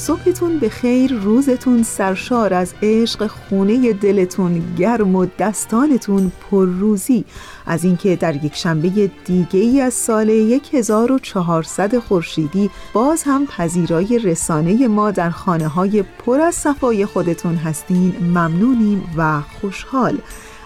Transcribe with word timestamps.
صبحتون 0.00 0.58
به 0.58 0.68
خیر 0.68 1.12
روزتون 1.12 1.82
سرشار 1.82 2.54
از 2.54 2.74
عشق 2.82 3.26
خونه 3.26 3.92
دلتون 3.92 4.62
گرم 4.78 5.16
و 5.16 5.26
دستانتون 5.38 6.32
پر 6.40 6.66
روزی 6.66 7.24
از 7.66 7.84
اینکه 7.84 8.16
در 8.16 8.44
یک 8.44 8.54
شنبه 8.54 9.10
دیگه 9.24 9.60
ای 9.60 9.80
از 9.80 9.94
سال 9.94 10.60
1400 10.72 11.98
خورشیدی 11.98 12.70
باز 12.92 13.22
هم 13.22 13.46
پذیرای 13.46 14.18
رسانه 14.18 14.88
ما 14.88 15.10
در 15.10 15.30
خانه 15.30 15.68
های 15.68 16.02
پر 16.02 16.40
از 16.40 16.54
صفای 16.54 17.06
خودتون 17.06 17.56
هستین 17.56 18.14
ممنونیم 18.20 19.04
و 19.16 19.40
خوشحال. 19.40 20.18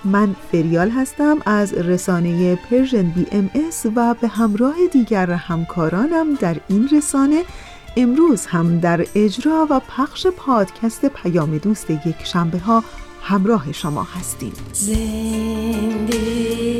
من 0.04 0.36
فریال 0.52 0.91
هستم 0.91 1.38
از 1.46 1.74
رسانه 1.74 2.56
Persian 2.56 3.02
BMS 3.02 3.86
و 3.96 4.14
به 4.14 4.28
همراه 4.28 4.74
دیگر 4.92 5.30
همکارانم 5.30 6.34
در 6.34 6.56
این 6.69 6.88
رسانه 6.92 7.42
امروز 7.97 8.47
هم 8.47 8.81
در 8.81 9.06
اجرا 9.14 9.67
و 9.70 9.81
پخش 9.81 10.27
پادکست 10.27 11.06
پیام 11.06 11.59
دوست 11.59 11.91
یک 11.91 12.25
شنبه 12.25 12.59
ها 12.59 12.84
همراه 13.23 13.73
شما 13.73 14.03
هستیم. 14.03 14.53
زندگی 14.73 16.73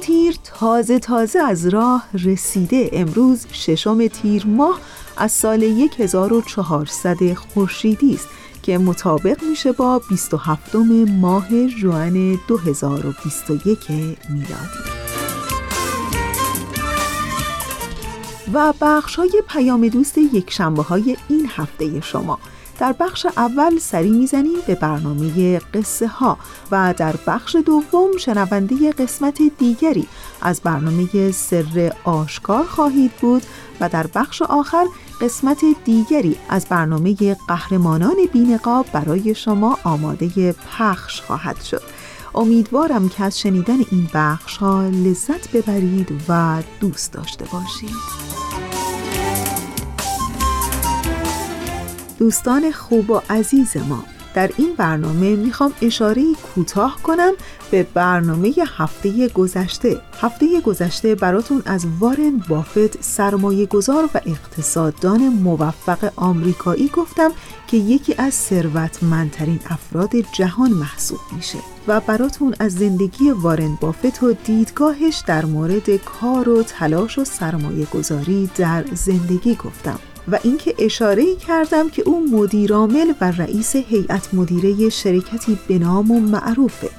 تیر 0.00 0.36
تازه 0.44 0.98
تازه 0.98 1.38
از 1.38 1.66
راه 1.66 2.04
رسیده. 2.24 2.90
امروز 2.92 3.46
ششم 3.52 4.06
تیر 4.06 4.46
ماه 4.46 4.80
از 5.16 5.32
سال 5.32 5.62
1400 5.98 7.34
خورشیدی 7.34 8.14
است 8.14 8.28
که 8.62 8.78
مطابق 8.78 9.42
میشه 9.42 9.72
با 9.72 9.98
27 9.98 10.74
ماه 11.20 11.66
جوان 11.66 12.38
2021 12.48 13.90
میلادی. 14.30 15.00
و 18.52 18.72
بخش 18.80 19.16
های 19.16 19.42
پیام 19.48 19.88
دوست 19.88 20.18
یک 20.18 20.50
شنبه 20.50 20.82
های 20.82 21.16
این 21.28 21.50
هفته 21.56 22.00
شما. 22.00 22.38
در 22.80 22.94
بخش 23.00 23.26
اول 23.36 23.78
سری 23.78 24.10
می‌زنیم 24.10 24.58
به 24.66 24.74
برنامه 24.74 25.58
قصه 25.58 26.08
ها 26.08 26.38
و 26.70 26.94
در 26.96 27.14
بخش 27.26 27.56
دوم 27.56 28.16
شنونده 28.18 28.92
قسمت 28.92 29.42
دیگری 29.58 30.06
از 30.42 30.60
برنامه 30.60 31.32
سر 31.32 31.92
آشکار 32.04 32.64
خواهید 32.64 33.12
بود 33.12 33.42
و 33.80 33.88
در 33.88 34.06
بخش 34.06 34.42
آخر 34.42 34.86
قسمت 35.20 35.60
دیگری 35.84 36.36
از 36.48 36.66
برنامه 36.66 37.36
قهرمانان 37.48 38.16
بینقاب 38.32 38.86
برای 38.92 39.34
شما 39.34 39.78
آماده 39.84 40.52
پخش 40.52 41.20
خواهد 41.20 41.62
شد. 41.62 41.82
امیدوارم 42.34 43.08
که 43.08 43.24
از 43.24 43.40
شنیدن 43.40 43.78
این 43.90 44.08
بخش 44.14 44.56
ها 44.56 44.82
لذت 44.82 45.52
ببرید 45.52 46.22
و 46.28 46.62
دوست 46.80 47.12
داشته 47.12 47.44
باشید. 47.44 48.39
دوستان 52.20 52.70
خوب 52.70 53.10
و 53.10 53.20
عزیز 53.30 53.76
ما. 53.76 54.04
در 54.34 54.50
این 54.56 54.74
برنامه 54.76 55.36
می‌خوام 55.36 55.72
اشاره 55.82 56.22
کوتاه 56.34 56.98
کنم 57.02 57.32
به 57.70 57.82
برنامه 57.82 58.54
هفته 58.76 59.28
گذشته. 59.28 60.00
هفته 60.20 60.60
گذشته 60.60 61.14
براتون 61.14 61.62
از 61.66 61.86
وارن 62.00 62.42
بافت 62.48 63.02
سرمایه 63.02 63.66
گذار 63.66 64.08
و 64.14 64.20
اقتصاددان 64.26 65.28
موفق 65.28 66.12
آمریکایی 66.16 66.88
گفتم 66.88 67.30
که 67.66 67.76
یکی 67.76 68.14
از 68.18 68.34
ثروتمندترین 68.34 69.60
افراد 69.70 70.10
جهان 70.32 70.70
محسوب 70.70 71.20
میشه 71.36 71.58
و 71.88 72.00
براتون 72.00 72.54
از 72.58 72.74
زندگی 72.74 73.30
وارن 73.30 73.78
بافت 73.80 74.22
و 74.22 74.32
دیدگاهش 74.32 75.22
در 75.26 75.44
مورد 75.44 75.96
کار 75.96 76.48
و 76.48 76.62
تلاش 76.62 77.18
و 77.18 77.24
سرمایه 77.24 77.86
گذاری 77.86 78.50
در 78.56 78.84
زندگی 78.94 79.54
گفتم. 79.54 79.98
و 80.28 80.38
اینکه 80.42 80.74
اشاره 80.78 81.36
کردم 81.36 81.88
که 81.88 82.02
او 82.02 82.30
مدیرعامل 82.32 83.12
و 83.20 83.30
رئیس 83.30 83.76
هیئت 83.76 84.34
مدیره 84.34 84.88
شرکتی 84.88 85.58
به 85.68 85.78
نام 85.78 86.10
و 86.10 86.20
معروفه. 86.20 86.90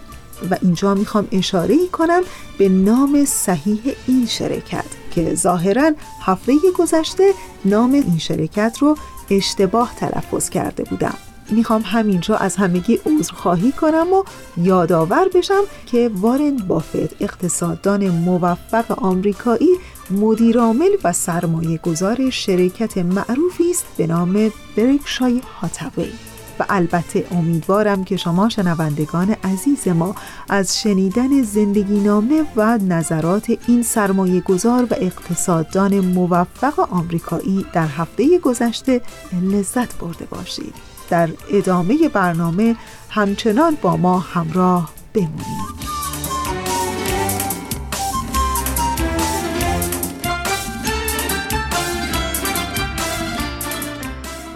و 0.52 0.58
اینجا 0.62 0.94
می‌خوام 0.94 1.28
اشاره 1.32 1.88
کنم 1.88 2.22
به 2.58 2.70
نام 2.70 3.26
صحیح 3.26 3.82
این 4.08 4.26
شرکت 4.26 4.86
که 5.12 5.36
ظاهرا 5.36 5.92
هفته 6.22 6.54
گذشته 6.78 7.34
نام 7.66 7.92
این 7.92 8.18
شرکت 8.18 8.78
رو 8.80 8.98
اشتباه 9.30 9.96
تلفظ 9.96 10.50
کرده 10.50 10.84
بودم. 10.84 11.14
می‌خوام 11.52 11.82
همینجا 11.86 12.36
از 12.36 12.56
همگی 12.56 13.00
خواهی 13.34 13.72
کنم 13.72 14.14
و 14.14 14.24
یادآور 14.58 15.30
بشم 15.34 15.62
که 15.86 16.12
وارن 16.14 16.58
بافت 16.58 17.22
اقتصاددان 17.22 18.10
موفق 18.10 19.04
آمریکایی 19.04 19.70
مدیرعامل 20.12 20.90
و 21.04 21.14
سرمایه 21.14 21.78
گذار 21.78 22.30
شرکت 22.30 22.98
معروفی 22.98 23.72
است 23.72 23.86
به 23.98 24.08
نام 24.08 24.52
برکشای 24.78 25.42
هاتوی. 25.62 26.12
و 26.60 26.66
البته 26.70 27.26
امیدوارم 27.32 28.04
که 28.04 28.18
شما 28.18 28.50
شنوندگان 28.50 29.36
عزیز 29.44 29.88
ما 29.88 30.16
از 30.50 30.82
شنیدن 30.82 31.42
زندگی 31.42 32.00
نامه 32.00 32.46
و 32.56 32.78
نظرات 32.78 33.58
این 33.68 33.84
سرمایه 33.84 34.42
گذار 34.42 34.84
و 34.84 34.96
اقتصاددان 35.02 36.00
موفق 36.00 36.80
آمریکایی 36.80 37.66
در 37.74 37.88
هفته 37.88 38.40
گذشته 38.40 39.02
لذت 39.42 39.98
برده 39.98 40.26
باشید. 40.26 40.74
در 41.10 41.30
ادامه 41.52 42.10
برنامه 42.10 42.76
همچنان 43.10 43.78
با 43.82 43.98
ما 43.98 44.20
همراه 44.20 44.90
بمونید. 45.14 46.01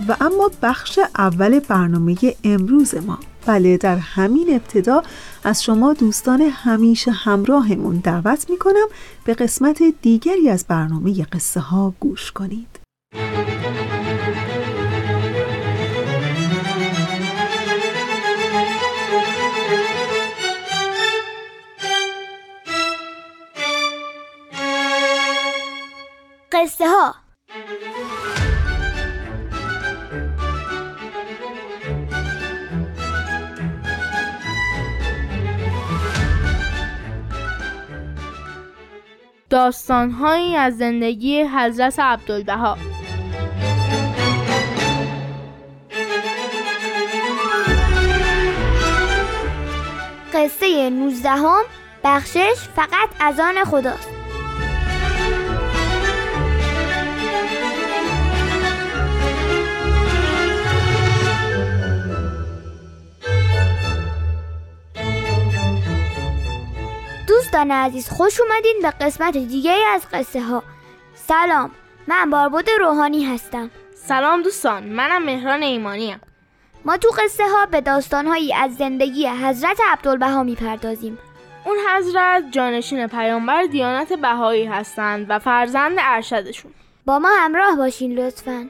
و 0.08 0.16
اما 0.22 0.52
بخش 0.62 1.00
اول 1.18 1.60
برنامه 1.60 2.16
امروز 2.44 2.96
ما. 2.96 3.20
بله 3.46 3.78
در 3.78 3.98
همین 3.98 4.56
ابتدا 4.56 5.04
از 5.44 5.64
شما 5.64 5.94
دوستان 5.94 6.42
همیشه 6.42 7.12
همراهمون 7.12 7.96
دعوت 7.96 8.50
می 8.50 8.58
کنم 8.58 8.88
به 9.26 9.34
قسمت 9.34 9.84
دیگری 10.02 10.50
از 10.50 10.66
برنامه 10.68 11.24
قصه 11.24 11.60
ها 11.60 11.94
گوش 12.00 12.32
کنید. 12.32 12.80
قصه 26.52 26.88
ها 26.88 27.25
داستانهایی 39.50 40.56
از 40.56 40.78
زندگی 40.78 41.42
حضرت 41.44 42.00
عبدالبها. 42.00 42.78
قصه 50.34 50.90
19 50.90 51.30
هم 51.30 51.64
بخشش 52.04 52.56
فقط 52.76 53.10
از 53.20 53.40
آن 53.40 53.64
خداست. 53.64 54.15
دوستان 67.56 67.72
عزیز 67.72 68.10
خوش 68.10 68.42
اومدین 68.42 68.80
به 68.82 68.90
قسمت 68.90 69.38
دیگه 69.38 69.76
از 69.94 70.06
قصه 70.14 70.42
ها 70.42 70.64
سلام 71.16 71.72
من 72.08 72.30
باربود 72.30 72.70
روحانی 72.80 73.26
هستم. 73.26 73.72
سلام 73.94 74.42
دوستان 74.42 74.84
منم 74.84 75.24
مهران 75.24 75.64
ایمانیم 75.64 76.20
ما 76.86 76.98
تو 76.98 77.10
قصه 77.18 77.44
ها 77.44 77.66
به 77.66 77.82
داستان 77.82 78.28
هایی 78.28 78.54
از 78.54 78.76
زندگی 78.76 79.28
حضرت 79.28 79.80
عبدالبها 79.92 80.44
می‌پردازیم. 80.44 81.18
اون 81.66 81.78
حضرت 81.96 82.44
جانشین 82.52 83.08
پیامبر 83.08 83.64
دیانت 83.64 84.14
بهایی 84.14 84.66
هستند 84.66 85.26
و 85.30 85.40
فرزند 85.40 85.98
ارشدشون. 86.00 86.72
با 87.06 87.20
ما 87.20 87.30
همراه 87.38 87.76
باشین 87.76 88.20
لطفاً. 88.20 88.66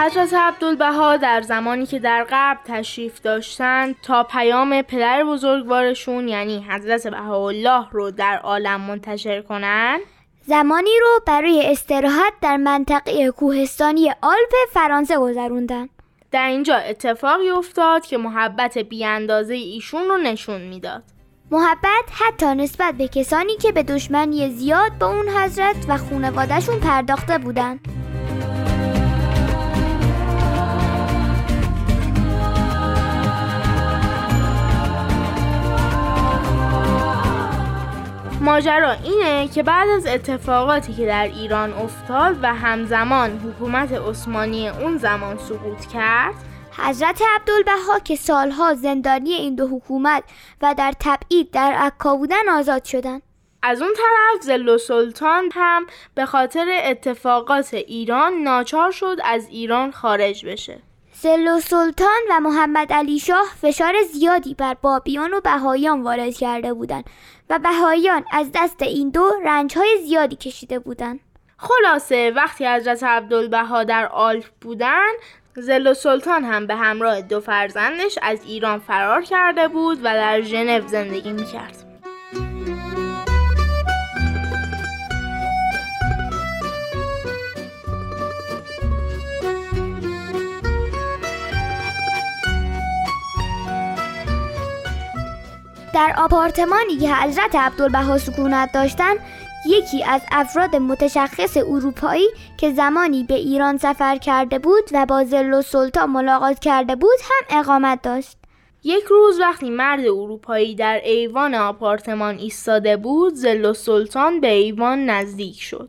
حضرت 0.00 0.34
عبدالبها 0.34 1.16
در 1.16 1.42
زمانی 1.42 1.86
که 1.86 1.98
در 1.98 2.24
غرب 2.24 2.58
تشریف 2.64 3.20
داشتند 3.20 3.96
تا 4.02 4.22
پیام 4.22 4.82
پدر 4.82 5.24
بزرگوارشون 5.24 6.28
یعنی 6.28 6.66
حضرت 6.68 7.06
بهاءالله 7.06 7.86
رو 7.92 8.10
در 8.10 8.38
عالم 8.38 8.80
منتشر 8.80 9.42
کنند 9.42 10.00
زمانی 10.46 10.90
رو 11.00 11.20
برای 11.26 11.72
استراحت 11.72 12.32
در 12.42 12.56
منطقه 12.56 13.30
کوهستانی 13.30 14.10
آلپ 14.10 14.52
فرانسه 14.72 15.18
گذروندن. 15.18 15.88
در 16.30 16.46
اینجا 16.46 16.76
اتفاقی 16.76 17.50
افتاد 17.50 18.06
که 18.06 18.18
محبت 18.18 18.78
بیاندازه 18.78 19.54
ایشون 19.54 20.08
رو 20.08 20.16
نشون 20.16 20.60
می‌داد. 20.60 21.02
محبت 21.50 22.04
حتی 22.12 22.46
نسبت 22.46 22.94
به 22.94 23.08
کسانی 23.08 23.56
که 23.56 23.72
به 23.72 23.82
دشمنی 23.82 24.50
زیاد 24.50 24.92
با 25.00 25.06
اون 25.06 25.28
حضرت 25.28 25.76
و 25.88 25.96
خونوادهشون 25.96 26.80
پرداخته 26.80 27.38
بودند. 27.38 28.09
ماجرا 38.40 38.90
اینه 38.90 39.48
که 39.48 39.62
بعد 39.62 39.88
از 39.88 40.06
اتفاقاتی 40.06 40.92
که 40.92 41.06
در 41.06 41.24
ایران 41.24 41.72
افتاد 41.72 42.38
و 42.42 42.54
همزمان 42.54 43.38
حکومت 43.38 43.92
عثمانی 43.92 44.68
اون 44.68 44.98
زمان 44.98 45.38
سقوط 45.38 45.86
کرد 45.92 46.34
حضرت 46.72 47.22
عبدالبها 47.36 47.98
که 47.98 48.16
سالها 48.16 48.74
زندانی 48.74 49.32
این 49.32 49.54
دو 49.54 49.68
حکومت 49.68 50.24
و 50.62 50.74
در 50.78 50.94
تبعید 51.00 51.50
در 51.50 51.72
عکا 51.72 52.16
بودن 52.16 52.48
آزاد 52.48 52.84
شدن 52.84 53.20
از 53.62 53.82
اون 53.82 53.90
طرف 53.96 54.42
زل 54.42 54.76
سلطان 54.76 55.50
هم 55.54 55.86
به 56.14 56.26
خاطر 56.26 56.80
اتفاقات 56.84 57.74
ایران 57.74 58.32
ناچار 58.32 58.90
شد 58.90 59.16
از 59.24 59.48
ایران 59.48 59.90
خارج 59.90 60.46
بشه. 60.46 60.78
زل 61.12 61.60
سلطان 61.60 62.20
و 62.30 62.40
محمد 62.40 62.92
علی 62.92 63.18
شاه 63.18 63.46
فشار 63.62 63.94
زیادی 64.12 64.54
بر 64.54 64.74
بابیان 64.74 65.34
و 65.34 65.40
بهایان 65.40 66.02
وارد 66.02 66.34
کرده 66.34 66.74
بودند. 66.74 67.04
و 67.50 67.58
بهایان 67.58 68.24
از 68.32 68.50
دست 68.54 68.82
این 68.82 69.10
دو 69.10 69.32
رنجهای 69.44 69.98
زیادی 70.06 70.36
کشیده 70.36 70.78
بودند. 70.78 71.20
خلاصه 71.56 72.30
وقتی 72.30 72.66
حضرت 72.66 73.02
عبدالبها 73.02 73.84
در 73.84 74.06
آلپ 74.06 74.44
بودن 74.60 75.10
زل 75.54 75.92
سلطان 75.92 76.44
هم 76.44 76.66
به 76.66 76.74
همراه 76.74 77.20
دو 77.20 77.40
فرزندش 77.40 78.18
از 78.22 78.44
ایران 78.44 78.78
فرار 78.78 79.22
کرده 79.22 79.68
بود 79.68 79.98
و 79.98 80.02
در 80.02 80.40
ژنو 80.40 80.88
زندگی 80.88 81.32
می‌کرد. 81.32 81.86
در 95.94 96.14
آپارتمانی 96.18 96.96
که 96.96 97.14
حضرت 97.14 97.54
عبدالبها 97.54 98.18
سکونت 98.18 98.72
داشتند 98.72 99.18
یکی 99.66 100.04
از 100.04 100.20
افراد 100.32 100.76
متشخص 100.76 101.56
اروپایی 101.56 102.28
که 102.56 102.72
زمانی 102.72 103.24
به 103.24 103.34
ایران 103.34 103.78
سفر 103.78 104.16
کرده 104.16 104.58
بود 104.58 104.84
و 104.92 105.06
با 105.06 105.24
زل 105.24 105.54
و 105.54 105.62
سلطان 105.62 106.10
ملاقات 106.10 106.58
کرده 106.58 106.96
بود 106.96 107.18
هم 107.22 107.60
اقامت 107.60 108.02
داشت. 108.02 108.36
یک 108.84 109.04
روز 109.04 109.40
وقتی 109.40 109.70
مرد 109.70 110.00
اروپایی 110.00 110.74
در 110.74 111.00
ایوان 111.04 111.54
آپارتمان 111.54 112.38
ایستاده 112.38 112.96
بود 112.96 113.34
زل 113.34 113.64
و 113.64 113.74
سلطان 113.74 114.40
به 114.40 114.48
ایوان 114.52 115.10
نزدیک 115.10 115.60
شد. 115.60 115.88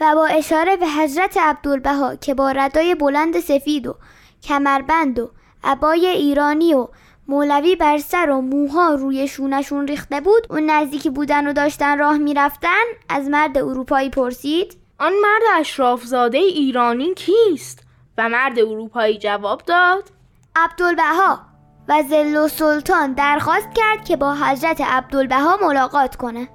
و 0.00 0.14
با 0.14 0.26
اشاره 0.26 0.76
به 0.76 0.86
حضرت 0.86 1.36
عبدالبها 1.36 2.16
که 2.16 2.34
با 2.34 2.50
ردای 2.50 2.94
بلند 2.94 3.40
سفید 3.40 3.86
و 3.86 3.94
کمربند 4.42 5.18
و 5.18 5.30
عبای 5.64 6.06
ایرانی 6.06 6.74
و 6.74 6.88
مولوی 7.30 7.76
بر 7.76 7.98
سر 7.98 8.30
و 8.30 8.40
موها 8.40 8.94
روی 8.94 9.28
شونشون 9.28 9.86
ریخته 9.86 10.20
بود. 10.20 10.46
اون 10.50 10.70
نزدیکی 10.70 11.10
بودن 11.10 11.46
و 11.46 11.52
داشتن 11.52 11.98
راه 11.98 12.18
می‌رفتن. 12.18 12.84
از 13.08 13.28
مرد 13.28 13.58
اروپایی 13.58 14.10
پرسید 14.10 14.76
آن 14.98 15.12
مرد 15.22 15.60
اشرافزاده 15.60 16.38
ایرانی 16.38 17.14
کیست؟ 17.14 17.82
و 18.18 18.28
مرد 18.28 18.58
اروپایی 18.58 19.18
جواب 19.18 19.62
داد 19.66 20.04
عبدالبها. 20.56 21.40
و 21.88 22.02
زل 22.08 22.36
و 22.36 22.48
سلطان 22.48 23.12
درخواست 23.12 23.68
کرد 23.74 24.04
که 24.04 24.16
با 24.16 24.34
حضرت 24.34 24.80
عبدالبها 24.80 25.58
ملاقات 25.62 26.16
کنه. 26.16 26.48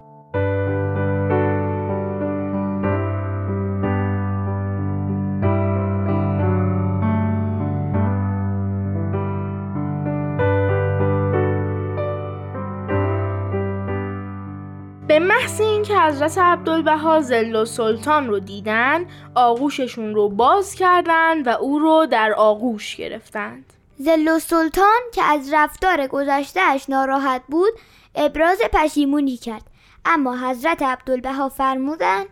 به 15.15 15.19
محض 15.19 15.61
اینکه 15.61 15.97
حضرت 15.97 16.37
عبدالبها 16.37 17.21
زل 17.21 17.55
و 17.55 17.65
سلطان 17.65 18.27
رو 18.27 18.39
دیدن 18.39 19.05
آغوششون 19.35 20.15
رو 20.15 20.29
باز 20.29 20.75
کردند 20.75 21.47
و 21.47 21.49
او 21.49 21.79
رو 21.79 22.05
در 22.05 22.33
آغوش 22.33 22.95
گرفتند. 22.95 23.73
زل 23.97 24.27
و 24.27 24.39
سلطان 24.39 24.99
که 25.13 25.23
از 25.23 25.53
رفتار 25.53 26.07
گذشتهش 26.07 26.89
ناراحت 26.89 27.41
بود 27.47 27.73
ابراز 28.15 28.61
پشیمونی 28.73 29.37
کرد. 29.37 29.63
اما 30.05 30.37
حضرت 30.49 30.81
عبدالبها 30.81 31.49
فرمودند 31.49 32.27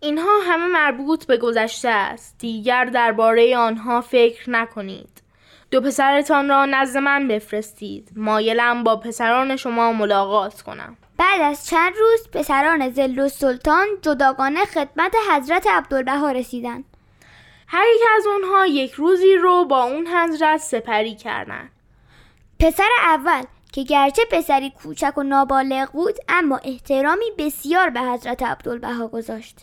اینها 0.00 0.40
همه 0.42 0.66
مربوط 0.66 1.26
به 1.26 1.36
گذشته 1.36 1.88
است. 1.88 2.36
دیگر 2.38 2.84
درباره 2.84 3.56
آنها 3.56 4.00
فکر 4.00 4.50
نکنید. 4.50 5.22
دو 5.70 5.80
پسرتان 5.80 6.48
را 6.48 6.66
نزد 6.66 6.98
من 6.98 7.28
بفرستید. 7.28 8.10
مایلم 8.16 8.84
با 8.84 8.96
پسران 8.96 9.56
شما 9.56 9.92
ملاقات 9.92 10.62
کنم. 10.62 10.96
بعد 11.18 11.40
از 11.40 11.66
چند 11.66 11.92
روز 11.96 12.28
پسران 12.32 12.90
زل 12.90 13.18
و 13.18 13.28
سلطان 13.28 13.86
جداگانه 14.02 14.64
خدمت 14.64 15.14
حضرت 15.30 15.66
عبدالبها 15.66 16.30
رسیدند. 16.30 16.84
هر 17.66 17.84
یک 17.94 18.02
از 18.16 18.26
اونها 18.26 18.66
یک 18.66 18.92
روزی 18.92 19.34
رو 19.34 19.64
با 19.64 19.82
اون 19.82 20.06
حضرت 20.06 20.60
سپری 20.60 21.14
کردند. 21.14 21.70
پسر 22.60 22.88
اول 23.02 23.42
که 23.72 23.82
گرچه 23.82 24.22
پسری 24.30 24.70
کوچک 24.70 25.18
و 25.18 25.22
نابالغ 25.22 25.92
بود 25.92 26.14
اما 26.28 26.56
احترامی 26.64 27.30
بسیار 27.38 27.90
به 27.90 28.00
حضرت 28.00 28.42
عبدالبها 28.42 29.08
گذاشت. 29.08 29.58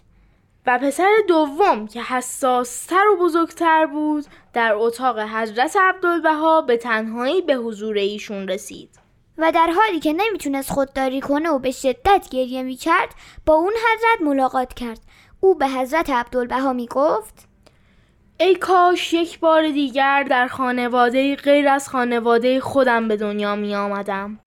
و 0.66 0.80
پسر 0.80 1.12
دوم 1.28 1.88
که 1.88 2.04
حساستر 2.04 3.08
و 3.08 3.18
بزرگتر 3.18 3.86
بود 3.86 4.26
در 4.54 4.74
اتاق 4.74 5.20
حضرت 5.20 5.78
عبدالبها 5.78 6.62
به 6.62 6.78
تنهایی 6.78 7.42
به 7.42 7.54
حضور 7.54 7.98
ایشون 7.98 8.48
رسید. 8.48 9.05
و 9.38 9.51
در 9.51 9.70
حالی 9.75 10.00
که 10.00 10.13
نمی‌تونست 10.13 10.72
خودداری 10.72 11.22
کنه 11.22 11.50
و 11.50 11.60
به 11.60 11.72
شدت 11.72 12.27
گریه 12.32 12.63
می‌کرد 12.63 13.15
با 13.46 13.54
اون 13.54 13.74
حضرت 13.74 14.27
ملاقات 14.27 14.74
کرد 14.74 15.00
او 15.39 15.56
به 15.56 15.68
حضرت 15.68 16.10
عبدالبها 16.10 16.74
می‌گفت 16.74 17.48
ای 18.39 18.56
کاش 18.56 19.13
یک 19.13 19.39
بار 19.39 19.70
دیگر 19.70 20.24
در 20.24 20.48
خانواده 20.48 21.36
غیر 21.36 21.68
از 21.68 21.89
خانواده 21.89 22.60
خودم 22.60 23.08
به 23.08 23.18
دنیا 23.18 23.56
می 23.56 23.75
آمدم. 23.75 24.39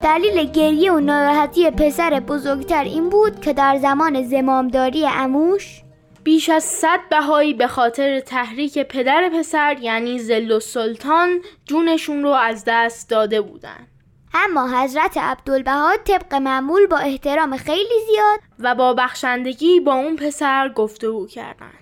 دلیل 0.00 0.44
گریه 0.52 0.92
و 0.92 1.00
ناراحتی 1.00 1.70
پسر 1.70 2.20
بزرگتر 2.20 2.84
این 2.84 3.08
بود 3.08 3.40
که 3.40 3.52
در 3.52 3.78
زمان 3.78 4.22
زمامداری 4.22 5.06
اموش 5.06 5.82
بیش 6.30 6.48
از 6.48 6.64
صد 6.64 7.00
بهایی 7.10 7.54
به 7.54 7.66
خاطر 7.66 8.20
تحریک 8.20 8.78
پدر 8.78 9.30
پسر 9.34 9.76
یعنی 9.80 10.18
زل 10.18 10.50
و 10.50 10.60
سلطان 10.60 11.40
جونشون 11.64 12.22
رو 12.22 12.30
از 12.30 12.64
دست 12.66 13.10
داده 13.10 13.40
بودن. 13.40 13.86
اما 14.34 14.82
حضرت 14.82 15.16
عبدالبها 15.16 15.96
طبق 16.04 16.34
معمول 16.34 16.86
با 16.86 16.96
احترام 16.96 17.56
خیلی 17.56 17.94
زیاد 18.06 18.40
و 18.58 18.74
با 18.74 18.94
بخشندگی 18.94 19.80
با 19.80 19.94
اون 19.94 20.16
پسر 20.16 20.68
گفتگو 20.68 21.26
کردن. 21.26 21.72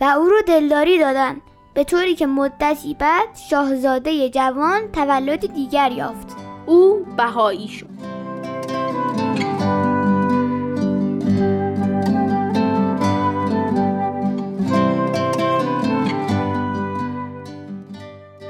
و 0.00 0.04
او 0.04 0.28
رو 0.28 0.42
دلداری 0.46 0.98
دادن 0.98 1.40
به 1.74 1.84
طوری 1.84 2.14
که 2.14 2.26
مدتی 2.26 2.94
بعد 2.94 3.28
شاهزاده 3.50 4.30
جوان 4.30 4.92
تولد 4.92 5.54
دیگر 5.54 5.92
یافت. 5.92 6.36
او 6.66 7.06
بهایی 7.16 7.68
شد. 7.68 8.16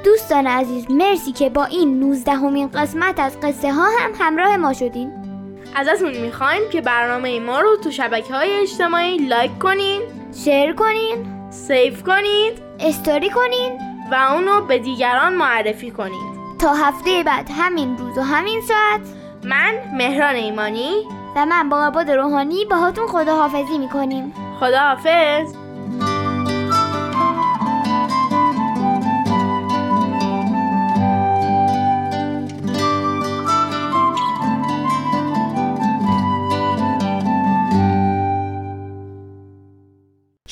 دوستان 0.03 0.47
عزیز 0.47 0.91
مرسی 0.91 1.31
که 1.31 1.49
با 1.49 1.65
این 1.65 1.99
19 1.99 2.31
همین 2.31 2.67
قسمت 2.67 3.19
از 3.19 3.39
قصه 3.39 3.73
ها 3.73 3.85
هم 3.99 4.11
همراه 4.19 4.57
ما 4.57 4.73
شدین. 4.73 5.11
ازتون 5.75 6.17
می‌خوایم 6.17 6.61
که 6.71 6.81
برنامه 6.81 7.39
ما 7.39 7.59
رو 7.59 7.77
تو 7.83 7.91
شبکه 7.91 8.33
های 8.33 8.51
اجتماعی 8.51 9.17
لایک 9.17 9.59
کنین 9.59 10.01
شیر 10.43 10.73
کنین 10.73 11.25
سیف 11.49 12.03
کنید 12.03 12.61
استوری 12.79 13.29
کنین 13.29 13.79
و 14.11 14.15
اونو 14.33 14.61
به 14.61 14.79
دیگران 14.79 15.33
معرفی 15.33 15.91
کنید 15.91 16.37
تا 16.59 16.73
هفته 16.73 17.23
بعد 17.23 17.49
همین 17.57 17.97
روز 17.97 18.17
و 18.17 18.21
همین 18.21 18.61
ساعت. 18.61 19.01
من 19.43 19.73
مهران 19.93 20.35
ایمانی 20.35 20.91
و 21.35 21.45
من 21.45 21.69
با 21.69 21.85
عباد 21.85 22.11
روحانی 22.11 22.65
باهاتون 22.65 23.07
خداحافظی 23.07 23.77
می‌کنیم. 23.77 24.33
خداحافظ. 24.59 25.66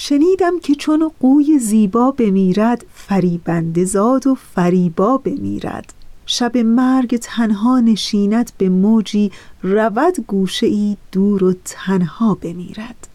شنیدم 0.07 0.59
که 0.59 0.75
چون 0.75 1.11
قوی 1.19 1.59
زیبا 1.59 2.11
بمیرد 2.11 2.85
فریبنده 2.93 3.85
زاد 3.85 4.27
و 4.27 4.35
فریبا 4.35 5.17
بمیرد. 5.17 5.93
شب 6.25 6.57
مرگ 6.57 7.17
تنها 7.17 7.79
نشیند 7.79 8.51
به 8.57 8.69
موجی 8.69 9.31
رود 9.63 10.15
گوشه 10.27 10.67
ای 10.67 10.97
دور 11.11 11.43
و 11.43 11.53
تنها 11.65 12.35
بمیرد. 12.41 13.07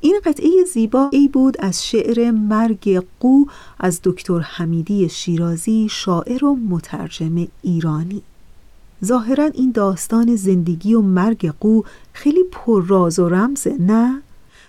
این 0.00 0.20
قطعه 0.24 0.50
زیبا 0.72 1.08
ای 1.12 1.28
بود 1.28 1.56
از 1.58 1.86
شعر 1.86 2.30
مرگ 2.30 3.02
قو 3.20 3.44
از 3.80 4.00
دکتر 4.04 4.40
حمیدی 4.40 5.08
شیرازی 5.08 5.88
شاعر 5.90 6.44
و 6.44 6.56
مترجم 6.56 7.48
ایرانی. 7.62 8.22
ظاهرا 9.04 9.44
این 9.44 9.70
داستان 9.70 10.36
زندگی 10.36 10.94
و 10.94 11.00
مرگ 11.00 11.54
قو 11.60 11.82
خیلی 12.12 12.42
پر 12.52 12.86
راز 12.86 13.18
و 13.18 13.28
رمزه 13.28 13.76
نه؟ 13.80 14.22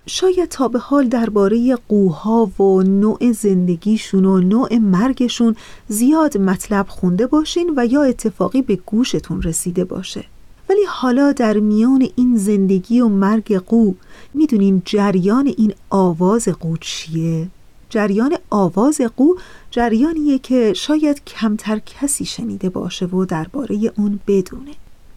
شاید 0.05 0.49
تا 0.49 0.67
به 0.67 0.79
حال 0.79 1.07
درباره 1.07 1.75
قوها 1.75 2.45
و 2.59 2.81
نوع 2.81 3.31
زندگیشون 3.31 4.25
و 4.25 4.39
نوع 4.39 4.77
مرگشون 4.77 5.55
زیاد 5.87 6.37
مطلب 6.37 6.87
خونده 6.87 7.27
باشین 7.27 7.73
و 7.77 7.85
یا 7.85 8.03
اتفاقی 8.03 8.61
به 8.61 8.75
گوشتون 8.75 9.41
رسیده 9.41 9.83
باشه 9.85 10.25
ولی 10.69 10.85
حالا 10.87 11.31
در 11.31 11.59
میان 11.59 12.07
این 12.15 12.37
زندگی 12.37 13.01
و 13.01 13.07
مرگ 13.07 13.57
قو 13.57 13.93
می‌دونین 14.33 14.81
جریان 14.85 15.47
این 15.57 15.73
آواز 15.89 16.47
قو 16.47 16.77
چیه؟ 16.77 17.47
جریان 17.89 18.37
آواز 18.49 19.01
قو 19.17 19.35
جریانیه 19.71 20.39
که 20.39 20.73
شاید 20.73 21.23
کمتر 21.23 21.79
کسی 21.79 22.25
شنیده 22.25 22.69
باشه 22.69 23.05
و 23.05 23.25
درباره 23.25 23.91
اون 23.97 24.19
بدونه 24.27 24.71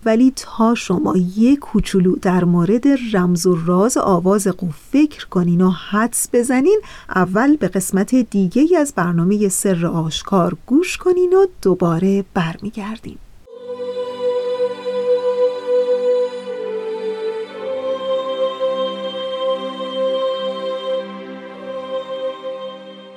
ولی 0.06 0.32
تا 0.36 0.74
شما 0.74 1.14
یک 1.36 1.58
کوچولو 1.58 2.16
در 2.16 2.44
مورد 2.44 2.84
رمز 3.12 3.46
و 3.46 3.56
راز 3.66 3.96
آواز 3.96 4.46
قو 4.46 4.68
فکر 4.92 5.26
کنین 5.26 5.60
و 5.60 5.70
حدس 5.70 6.28
بزنین 6.32 6.80
اول 7.08 7.56
به 7.56 7.68
قسمت 7.68 8.14
دیگه 8.14 8.78
از 8.78 8.92
برنامه 8.96 9.48
سر 9.48 9.86
آشکار 9.86 10.56
گوش 10.66 10.96
کنین 10.96 11.32
و 11.32 11.46
دوباره 11.62 12.24
برمیگردیم. 12.34 13.18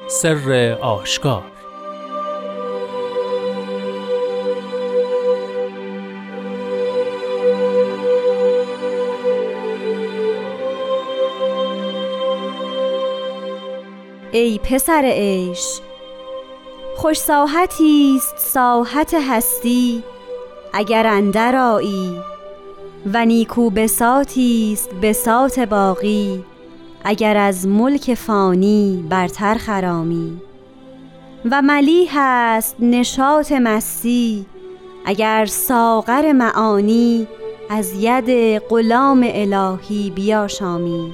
سر 0.07 0.77
آشکار 0.81 1.58
پسر 14.63 15.01
عیش. 15.05 15.79
خوش 16.97 17.17
ساحتی 17.17 18.15
است 18.17 18.37
ساحت 18.37 19.13
هستی 19.13 20.03
اگر 20.73 21.07
اندر 21.07 21.55
آیی. 21.55 22.19
و 23.13 23.25
نیکو 23.25 23.69
بساطی 23.69 24.69
است 24.73 24.89
بساط 24.93 25.59
باقی 25.59 26.43
اگر 27.03 27.37
از 27.37 27.67
ملک 27.67 28.13
فانی 28.13 29.05
برتر 29.09 29.55
خرامی. 29.55 30.41
و 31.51 31.61
ملیح 31.61 32.11
است 32.17 32.75
نشاط 32.79 33.51
مستی 33.51 34.45
اگر 35.05 35.45
ساغر 35.45 36.31
معانی 36.31 37.27
از 37.69 37.93
ید 37.93 38.57
غلام 38.69 39.25
الهی 39.33 40.09
بیاشامی. 40.09 41.13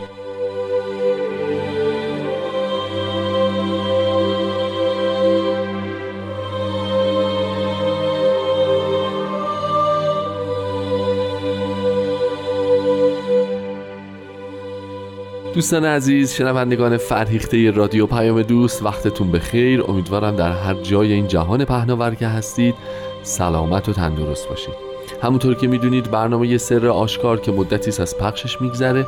دوستان 15.53 15.85
عزیز 15.85 16.33
شنوندگان 16.33 16.97
فرهیخته 16.97 17.71
رادیو 17.71 18.05
پیام 18.07 18.41
دوست 18.41 18.83
وقتتون 18.83 19.31
بخیر. 19.31 19.83
امیدوارم 19.83 20.35
در 20.35 20.51
هر 20.51 20.73
جای 20.73 21.13
این 21.13 21.27
جهان 21.27 21.65
پهناور 21.65 22.15
که 22.15 22.27
هستید 22.27 22.75
سلامت 23.23 23.89
و 23.89 23.93
تندرست 23.93 24.49
باشید. 24.49 24.73
همونطور 25.21 25.55
که 25.55 25.67
می‌دونید 25.67 26.11
برنامه 26.11 26.57
سر 26.57 26.87
آشکار 26.87 27.39
که 27.39 27.51
مدتی 27.51 28.01
از 28.01 28.17
پخشش 28.17 28.61
میگذره 28.61 29.05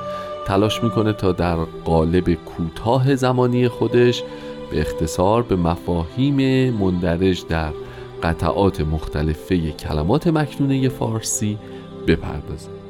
تلاش 0.47 0.83
می‌کنه 0.83 1.13
تا 1.13 1.31
در 1.31 1.55
قالب 1.85 2.33
کوتاه 2.33 3.15
زمانی 3.15 3.67
خودش 3.67 4.23
به 4.71 4.81
اختصار 4.81 5.43
به 5.43 5.55
مفاهیم 5.55 6.69
مندرج 6.73 7.43
در 7.49 7.71
قطعات 8.23 8.81
مختلفه 8.81 9.71
کلمات 9.71 10.27
مکنونه 10.27 10.89
فارسی 10.89 11.57
بپردازه. 12.07 12.82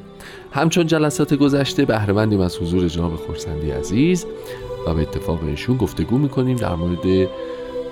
همچون 0.54 0.86
جلسات 0.86 1.34
گذشته 1.34 1.84
بهرهمندیم 1.84 2.40
از 2.40 2.58
حضور 2.58 2.88
جناب 2.88 3.16
خورسندی 3.16 3.70
عزیز 3.70 4.26
و 4.86 4.94
به 4.94 5.02
اتفاق 5.02 5.44
ایشون 5.44 5.76
گفتگو 5.76 6.18
می‌کنیم 6.18 6.56
در 6.56 6.74
مورد 6.74 7.28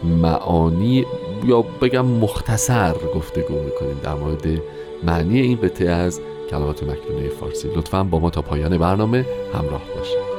معانی 0.05 1.07
یا 1.47 1.63
بگم 1.63 2.07
مختصر 2.07 2.95
گفتگو 3.15 3.55
می‌کنیم 3.63 4.01
در 4.03 4.15
مورد 4.15 4.47
معنی 5.03 5.41
این 5.41 5.59
قطعه 5.63 5.91
از 5.91 6.21
کلمات 6.51 6.83
مکنونه 6.83 7.29
فارسی. 7.29 7.69
لطفا 7.77 8.05
با 8.05 8.19
ما 8.19 8.31
تا 8.31 8.43
پایان 8.43 8.79
برنامه 8.79 9.27
همراه 9.55 9.83
باشید. 9.97 10.32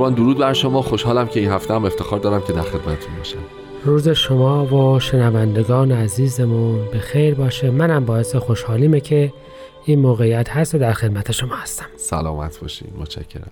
قربان 0.00 0.14
درود 0.14 0.38
بر 0.38 0.52
شما. 0.52 0.82
خوشحالم 0.82 1.28
که 1.28 1.40
این 1.40 1.50
هفته 1.50 1.74
هم 1.74 1.84
افتخار 1.84 2.18
دارم 2.20 2.42
که 2.46 2.52
در 2.52 2.62
خدمتتون 2.62 3.16
باشم. 3.18 3.38
روز 3.84 4.08
شما 4.08 4.66
و 4.66 5.00
شنوندگان 5.00 5.92
عزیزمون 5.92 6.88
به 6.92 6.98
خیر 6.98 7.34
باشه. 7.34 7.70
منم 7.70 8.04
باعث 8.04 8.36
خوشحالیمه 8.36 9.00
که 9.00 9.32
این 9.84 9.98
موقعیت 9.98 10.48
هست 10.48 10.74
و 10.74 10.78
در 10.78 10.92
خدمت 10.92 11.32
شما 11.32 11.54
هستم. 11.54 11.86
سلامت 11.96 12.60
باشین. 12.60 12.88
متشکرم. 12.98 13.50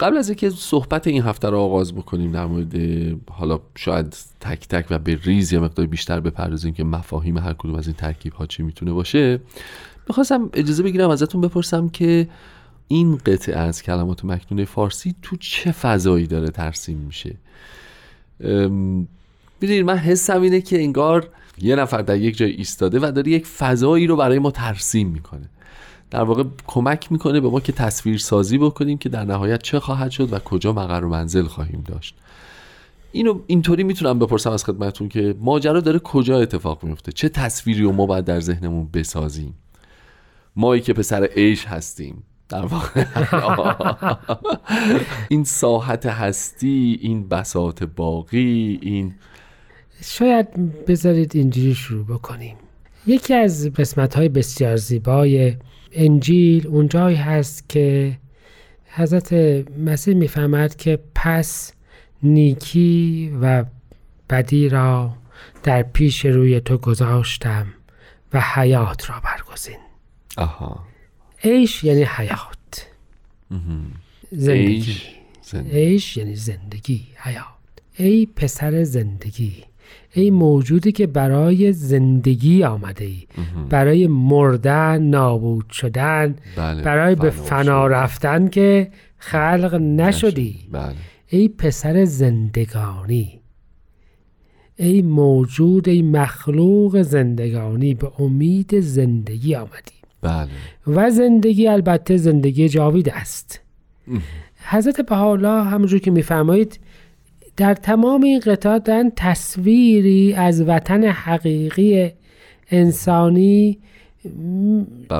قبل 0.00 0.16
از 0.16 0.28
اینکه 0.28 0.50
صحبت 0.50 1.06
این 1.06 1.22
هفته 1.22 1.50
رو 1.50 1.58
آغاز 1.58 1.94
بکنیم 1.94 2.32
در 2.32 2.46
مورد 2.46 2.74
حالا 3.30 3.60
شاید 3.76 4.16
تک 4.40 4.68
تک 4.68 4.86
و 4.90 4.98
به 4.98 5.18
ریز 5.24 5.52
یا 5.52 5.60
مقدار 5.60 5.86
بیشتر 5.86 6.20
بپردازیم 6.20 6.74
که 6.74 6.84
مفاهیم 6.84 7.38
هر 7.38 7.52
کدوم 7.52 7.74
از 7.74 7.86
این 7.86 7.96
ترکیب 7.96 8.32
ها 8.32 8.46
چی 8.46 8.62
می‌تونه 8.62 8.92
باشه 8.92 9.40
می‌خواستم 10.08 10.50
اجازه 10.52 10.82
بگیرم 10.82 11.10
ازتون 11.10 11.40
بپرسم 11.40 11.88
که 11.88 12.28
این 12.92 13.16
قطعه 13.16 13.58
از 13.58 13.82
کلمات 13.82 14.24
مکنون 14.24 14.64
فارسی 14.64 15.14
تو 15.22 15.36
چه 15.36 15.72
فضایی 15.72 16.26
داره 16.26 16.50
ترسیم 16.50 16.96
میشه؟ 16.96 17.36
می‌دونید 19.60 19.84
من 19.84 19.96
حسم 19.96 20.42
اینه 20.42 20.60
که 20.60 20.82
انگار 20.82 21.28
یه 21.62 21.76
نفر 21.76 22.02
در 22.02 22.16
یک 22.16 22.36
جای 22.36 22.50
ایستاده 22.50 22.98
و 23.02 23.12
داره 23.12 23.32
یک 23.32 23.46
فضایی 23.46 24.06
رو 24.06 24.16
برای 24.16 24.38
ما 24.38 24.50
ترسیم 24.50 25.08
می‌کنه. 25.08 25.48
در 26.10 26.22
واقع 26.22 26.44
کمک 26.66 27.12
می‌کنه 27.12 27.40
به 27.40 27.48
ما 27.48 27.60
که 27.60 27.72
تصویر 27.72 28.18
سازی 28.18 28.58
بکنیم 28.58 28.98
که 28.98 29.08
در 29.08 29.24
نهایت 29.24 29.62
چه 29.62 29.80
خواهد 29.80 30.10
شد 30.10 30.32
و 30.32 30.38
کجا 30.38 30.72
مقر 30.72 31.04
و 31.04 31.08
منزل 31.08 31.44
خواهیم 31.44 31.84
داشت. 31.86 32.14
اینو 33.12 33.40
اینطوری 33.46 33.82
می‌تونم 33.82 34.18
بپرسم 34.18 34.50
از 34.50 34.64
خدمتون 34.64 35.08
که 35.08 35.34
ماجرا 35.40 35.80
داره 35.80 35.98
کجا 35.98 36.40
اتفاق 36.40 36.84
میفته 36.84 37.12
چه 37.12 37.28
تصویری 37.28 37.82
رو 37.82 37.92
ما 37.92 38.06
باید 38.06 38.24
در 38.24 38.40
ذهنمون 38.40 38.88
بسازیم؟ 38.94 39.54
مایی 40.56 40.82
که 40.82 40.92
پسر 40.92 41.24
عیش 41.24 41.66
هستیم. 41.66 42.22
در 42.50 42.66
واقع. 42.66 43.04
این 45.28 45.44
ساحت 45.44 46.06
هستی 46.06 46.98
این 47.02 47.28
بساط 47.28 47.82
باقی 47.82 48.78
این 48.82 49.14
شاید 50.02 50.84
بذارید 50.86 51.36
اینجوری 51.36 51.74
شروع 51.74 52.04
بکنیم. 52.06 52.56
یکی 53.06 53.34
از 53.34 53.72
قسمت 53.72 54.14
های 54.14 54.28
بسیار 54.28 54.76
زیبای 54.76 55.56
انجیل 55.92 56.66
اونجایی 56.66 57.16
هست 57.16 57.68
که 57.68 58.18
حضرت 58.90 59.32
مسیح 59.78 60.14
می‌فهمد 60.14 60.76
که 60.76 60.98
پس 61.14 61.72
نیکی 62.22 63.32
و 63.42 63.64
بدی 64.30 64.68
را 64.68 65.12
در 65.62 65.82
پیش 65.82 66.26
روی 66.26 66.60
تو 66.60 66.78
گذاشتم 66.78 67.66
و 68.32 68.40
حیات 68.40 69.10
را 69.10 69.16
برگزین. 69.24 69.78
آها. 70.36 70.89
عیش 71.44 71.84
یعنی 71.84 72.02
حیات. 72.02 72.86
زندگی. 74.32 74.94
عیش 75.72 76.16
یعنی 76.16 76.36
زندگی 76.36 77.02
حیات. 77.16 77.44
ای 77.96 78.26
پسر 78.36 78.84
زندگی 78.84 79.52
ای 80.12 80.30
موجودی 80.30 80.92
که 80.92 81.06
برای 81.06 81.72
زندگی 81.72 82.64
آمده 82.64 83.04
ای. 83.04 83.26
برای 83.68 84.06
مردن 84.06 85.02
نابود 85.02 85.70
شدن. 85.70 86.36
بله. 86.56 86.82
برای 86.82 87.14
به 87.14 87.30
فنا 87.30 87.86
رفتن 87.86 88.48
که 88.48 88.90
خلق 89.18 89.74
نشدی. 89.74 90.58
بله. 90.72 90.94
ای 91.28 91.48
پسر 91.48 92.04
زندگانی. 92.04 93.40
ای 94.76 95.02
موجود 95.02 95.88
ای 95.88 96.02
مخلوق 96.02 97.02
زندگانی. 97.02 97.94
به 97.94 98.20
امید 98.20 98.80
زندگی 98.80 99.54
آمدی. 99.54 99.99
بله. 100.22 100.48
و 100.86 101.10
زندگی 101.10 101.68
البته 101.68 102.16
زندگی 102.16 102.68
جاوید 102.68 103.08
است. 103.08 103.60
حضرت 104.68 105.00
بهاءالله 105.00 105.64
همونجور 105.64 106.00
که 106.00 106.10
میفرمایید 106.10 106.80
در 107.56 107.74
تمام 107.74 108.22
این 108.22 108.40
قطعات 108.40 108.84
دارن 108.84 109.12
تصویری 109.16 110.34
از 110.34 110.62
وطن 110.62 111.04
حقیقی 111.04 112.10
انسانی 112.70 113.78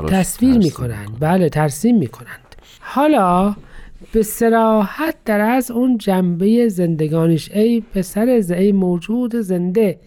تصویر 0.08 0.58
می‌کنند. 0.58 1.08
بله 1.20 1.48
ترسیم 1.48 1.98
می‌کنند. 1.98 2.54
حالا 2.80 3.56
به 4.12 4.22
سراحت 4.22 5.14
در 5.24 5.40
از 5.40 5.70
اون 5.70 5.98
جنبه 5.98 6.68
زندگانیش 6.68 7.50
ای 7.50 7.80
پسر 7.94 8.42
ای 8.50 8.72
موجود 8.72 9.36
زنده 9.36 9.98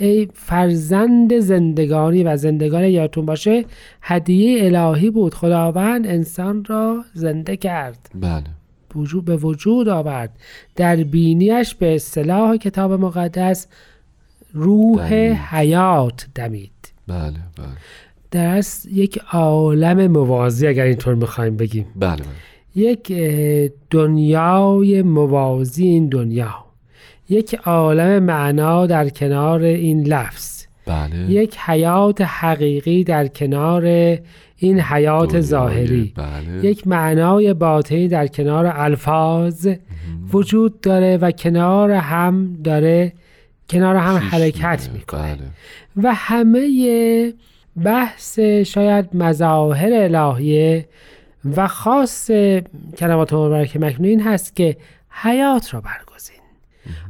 ای 0.00 0.28
فرزند 0.34 1.38
زندگانی 1.38 2.24
و 2.24 2.36
زندگانی 2.36 2.88
یادتون 2.88 3.26
باشه 3.26 3.64
هدیه 4.02 4.64
الهی 4.64 5.10
بود. 5.10 5.34
خداوند 5.34 6.06
انسان 6.06 6.64
را 6.64 7.04
زنده 7.14 7.56
کرد. 7.56 8.10
بله. 8.14 8.44
وجود 8.94 9.24
به 9.24 9.36
وجود 9.36 9.88
آورد. 9.88 10.30
در 10.76 10.96
بینیش 10.96 11.74
به 11.74 11.94
اصطلاح 11.94 12.56
کتاب 12.56 12.92
مقدس 12.92 13.66
روح 14.52 15.08
دمید. 15.08 15.36
حیات 15.36 16.26
دمید. 16.34 16.92
بله 17.08 17.32
بله. 17.56 17.66
در 18.30 18.62
یک 18.92 19.20
عالم 19.32 20.06
موازی 20.06 20.66
اگر 20.66 20.84
اینطور 20.84 21.14
می‌خوایم 21.14 21.56
بگیم. 21.56 21.86
بله, 21.96 22.16
بله. 22.16 22.24
یک 22.74 23.12
دنیای 23.90 25.02
موازی 25.02 25.84
این 25.84 26.08
دنیا. 26.08 26.67
یک 27.28 27.54
عالم 27.54 28.22
معنا 28.22 28.86
در 28.86 29.08
کنار 29.08 29.60
این 29.62 30.06
لفظ 30.06 30.64
بله. 30.86 31.30
یک 31.30 31.58
حیات 31.58 32.20
حقیقی 32.20 33.04
در 33.04 33.28
کنار 33.28 33.84
این 34.56 34.80
حیات 34.80 35.40
ظاهری 35.40 36.12
بله. 36.16 36.64
یک 36.64 36.86
معنای 36.86 37.54
باطنی 37.54 38.08
در 38.08 38.26
کنار 38.26 38.72
الفاظ 38.74 39.68
وجود 40.32 40.80
داره 40.80 41.16
و 41.16 41.30
کنار 41.30 41.90
هم 41.90 42.58
داره 42.64 43.12
کنار 43.70 43.96
هم 43.96 44.16
حرکت. 44.16 44.88
می‌کنه 44.94 45.34
بله. 45.34 45.46
و 45.96 46.14
همه 46.14 47.32
بحث 47.84 48.38
شاید 48.38 49.16
مظاهر 49.16 49.90
الهیه 49.92 50.88
و 51.56 51.68
خاص 51.68 52.30
کلمات 52.98 53.32
مبارک 53.32 53.76
مکنون 53.76 54.08
این 54.08 54.20
هست 54.22 54.56
که 54.56 54.76
حیات 55.10 55.74
را 55.74 55.80
برگزین 55.80 56.07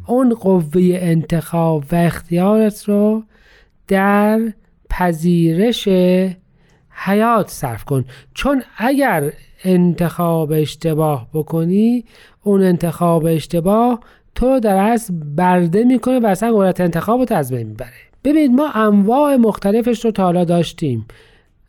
اون 0.07 0.35
قوه 0.35 0.99
انتخاب 1.01 1.85
و 1.93 1.95
اختیارت 1.95 2.85
رو 2.85 3.23
در 3.89 4.41
پذیرش 4.91 5.89
حیات 6.91 7.51
صرف 7.51 7.85
کن. 7.85 8.05
چون 8.35 8.63
اگر 8.77 9.33
انتخاب 9.65 10.53
اشتباه 10.53 11.29
بکنی 11.35 12.05
اون 12.43 12.63
انتخاب 12.63 13.27
اشتباه 13.27 14.01
تو 14.35 14.47
رو 14.47 14.61
در 14.61 14.77
اصل 14.77 15.15
برده 15.37 15.85
می‌کنه 15.85 16.21
و 16.21 16.27
اصلا 16.27 16.53
قدرت 16.53 16.81
انتخاب 16.81 17.21
رو 17.21 17.37
از 17.37 17.53
بین 17.53 17.67
می‌بره. 17.67 17.91
ببینید 18.25 18.51
ما 18.51 18.71
انواع 18.71 19.37
مختلفش 19.37 20.05
رو 20.05 20.11
تا 20.11 20.23
حالا 20.23 20.45
داشتیم. 20.45 21.07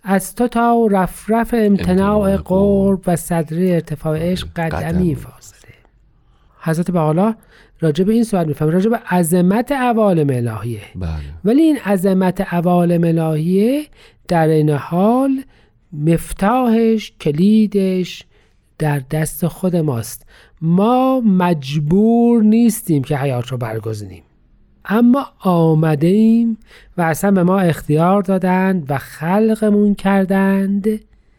از 0.04 0.36
تو 0.36 0.48
تا 0.48 0.88
رفرف 0.92 1.56
امتناع 1.58 2.38
قرب 2.38 3.02
و 3.08 3.16
صدره 3.16 3.70
ارتفاع 3.70 4.32
عشق 4.32 4.48
قدمی 4.56 4.70
قدمی. 4.70 5.16
فاصله. 5.16 5.60
حضرت 6.62 6.92
بحالا 6.92 7.36
راجع 7.80 8.04
به 8.04 8.14
این 8.14 8.24
صحبت 8.24 8.48
میفهم 8.48 8.70
راجع 8.70 8.90
به 8.90 8.98
عظمت 8.98 9.72
عوالم 9.72 10.30
الهیه. 10.30 10.82
بله. 10.96 11.10
ولی 11.46 11.62
این 11.62 11.78
عظمت 11.78 12.42
عوالم 12.54 13.04
الهیه 13.04 13.84
در 14.28 14.48
این 14.48 14.70
حال 14.70 15.42
مفتاحش 15.94 17.14
کلیدش 17.22 18.24
در 18.78 19.02
دست 19.12 19.48
خود 19.48 19.76
ماست. 19.76 20.26
ما 20.62 21.20
مجبور 21.20 22.44
نیستیم 22.44 23.04
که 23.04 23.18
حیات 23.18 23.48
رو 23.48 23.58
برگزینیم. 23.58 24.24
اما 24.86 25.28
آمده 25.40 26.08
ایم 26.08 26.58
و 26.98 27.02
اصلا 27.02 27.32
به 27.32 27.44
ما 27.44 27.60
اختیار 27.60 28.22
دادند 28.22 28.86
و 28.92 28.98
خلقمون 28.98 29.96
کردند 29.96 30.88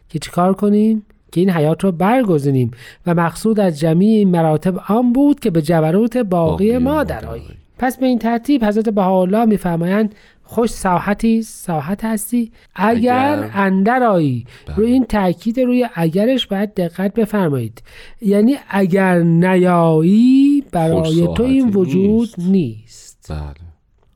که 0.09 0.19
چیکار 0.19 0.53
کنیم؟ 0.53 1.05
که 1.31 1.39
این 1.41 1.49
حیات 1.49 1.83
رو 1.83 1.91
برگزینیم 1.91 2.71
و 3.05 3.13
مقصود 3.13 3.59
از 3.59 3.79
جمیع 3.79 4.17
این 4.17 4.29
مراتب 4.31 4.77
آن 4.87 5.13
بود 5.13 5.39
که 5.39 5.49
به 5.49 5.61
جبروت 5.61 6.17
باقی 6.17 6.65
باقی 6.71 6.77
ما 6.77 7.03
درآییم. 7.03 7.57
پس 7.77 7.97
به 7.97 8.05
این 8.05 8.19
ترتیب 8.19 8.65
حضرت 8.65 8.89
بهاءالله 8.89 9.45
میفرمایند 9.45 10.15
خوش 10.43 10.69
ساحتی 10.69 11.41
ساحت 11.41 12.05
هستی 12.05 12.51
اگر, 12.75 13.39
اگر- 13.39 13.49
اندر 13.53 14.03
آیی 14.03 14.45
بله. 14.67 14.75
روی 14.75 14.91
این 14.91 15.05
تاکید 15.05 15.59
روی 15.59 15.87
اگرش 15.95 16.47
باید 16.47 16.73
دقت 16.73 17.13
بفرمایید. 17.13 17.83
یعنی 18.21 18.57
اگر 18.69 19.19
نیایی 19.19 20.63
برای 20.71 21.27
تو 21.35 21.43
این 21.43 21.69
وجود 21.69 22.29
نیست. 22.37 22.39
نیست. 22.39 23.25
بله. 23.31 23.53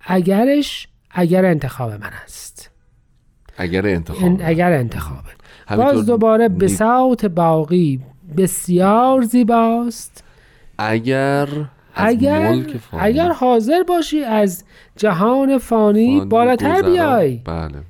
اگرش 0.01 0.87
اگر 1.11 1.45
انتخاب 1.45 1.91
من 1.91 2.09
است. 2.23 2.71
اگر 3.57 3.87
انتخاب 3.87 4.23
ان- 4.23 4.41
اگر 4.43 4.71
انتخابه 4.71 5.29
باز 5.69 6.05
دوباره 6.05 6.47
نی- 6.47 6.57
بساط 6.57 7.25
باقی 7.25 7.99
بسیار 8.37 9.21
زیباست. 9.21 10.23
اگر 10.77 11.47
اگر 11.95 12.49
ملک 12.49 12.77
فانی 12.77 13.03
اگر 13.03 13.31
حاضر 13.31 13.83
باشی 13.83 14.23
از 14.23 14.63
جهان 14.95 15.57
فانی, 15.57 16.17
فانی 16.17 16.25
بالاتر 16.29 16.81
بیای. 16.81 17.35
بله 17.35 17.67
بله. 17.67 17.81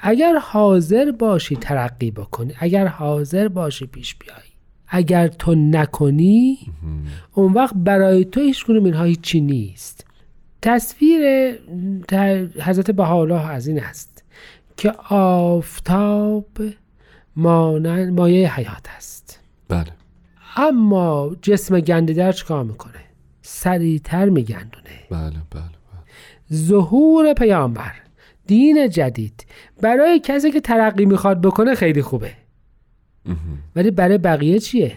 اگر 0.00 0.36
حاضر 0.42 1.10
باشی 1.10 1.56
ترقی 1.56 2.10
بکنی 2.10 2.52
اگر 2.60 2.86
حاضر 2.86 3.48
باشی 3.48 3.86
پیش 3.86 4.14
بیای. 4.16 4.36
اگر 4.88 5.28
تو 5.28 5.54
نکنی 5.54 6.58
اون 7.34 7.52
وقت 7.52 7.74
برای 7.76 8.24
تو 8.24 8.40
هیچ 8.40 8.64
کنون 8.64 8.84
اینها 8.84 9.04
هیچی 9.04 9.40
نیست. 9.40 10.06
تصویر 10.62 11.52
حضرت 12.62 12.90
بهاءالله 12.90 13.50
از 13.50 13.66
این 13.66 13.80
است. 13.82 14.15
که 14.76 14.92
آفتاب 15.10 16.46
مانند 17.36 18.20
مایه 18.20 18.54
حیات 18.54 18.86
است. 18.96 19.40
بله. 19.68 19.92
اما 20.56 21.36
جسم 21.42 21.80
گندیدر 21.80 22.32
چیکار 22.32 22.64
می‌کنه؟ 22.64 23.00
سریعتر 23.42 24.28
میگندونه. 24.28 24.96
بله 25.10 25.30
بله 25.30 25.62
بله. 25.62 26.52
ظهور 26.52 27.32
پیامبر 27.32 27.92
دین 28.46 28.90
جدید 28.90 29.46
برای 29.82 30.20
کسی 30.24 30.50
که 30.50 30.60
ترقی 30.60 31.06
می‌خواد 31.06 31.40
بکنه 31.40 31.74
خیلی 31.74 32.02
خوبه. 32.02 32.32
ولی 33.76 33.90
برای 33.90 34.18
بقیه 34.18 34.58
چیه؟ 34.58 34.92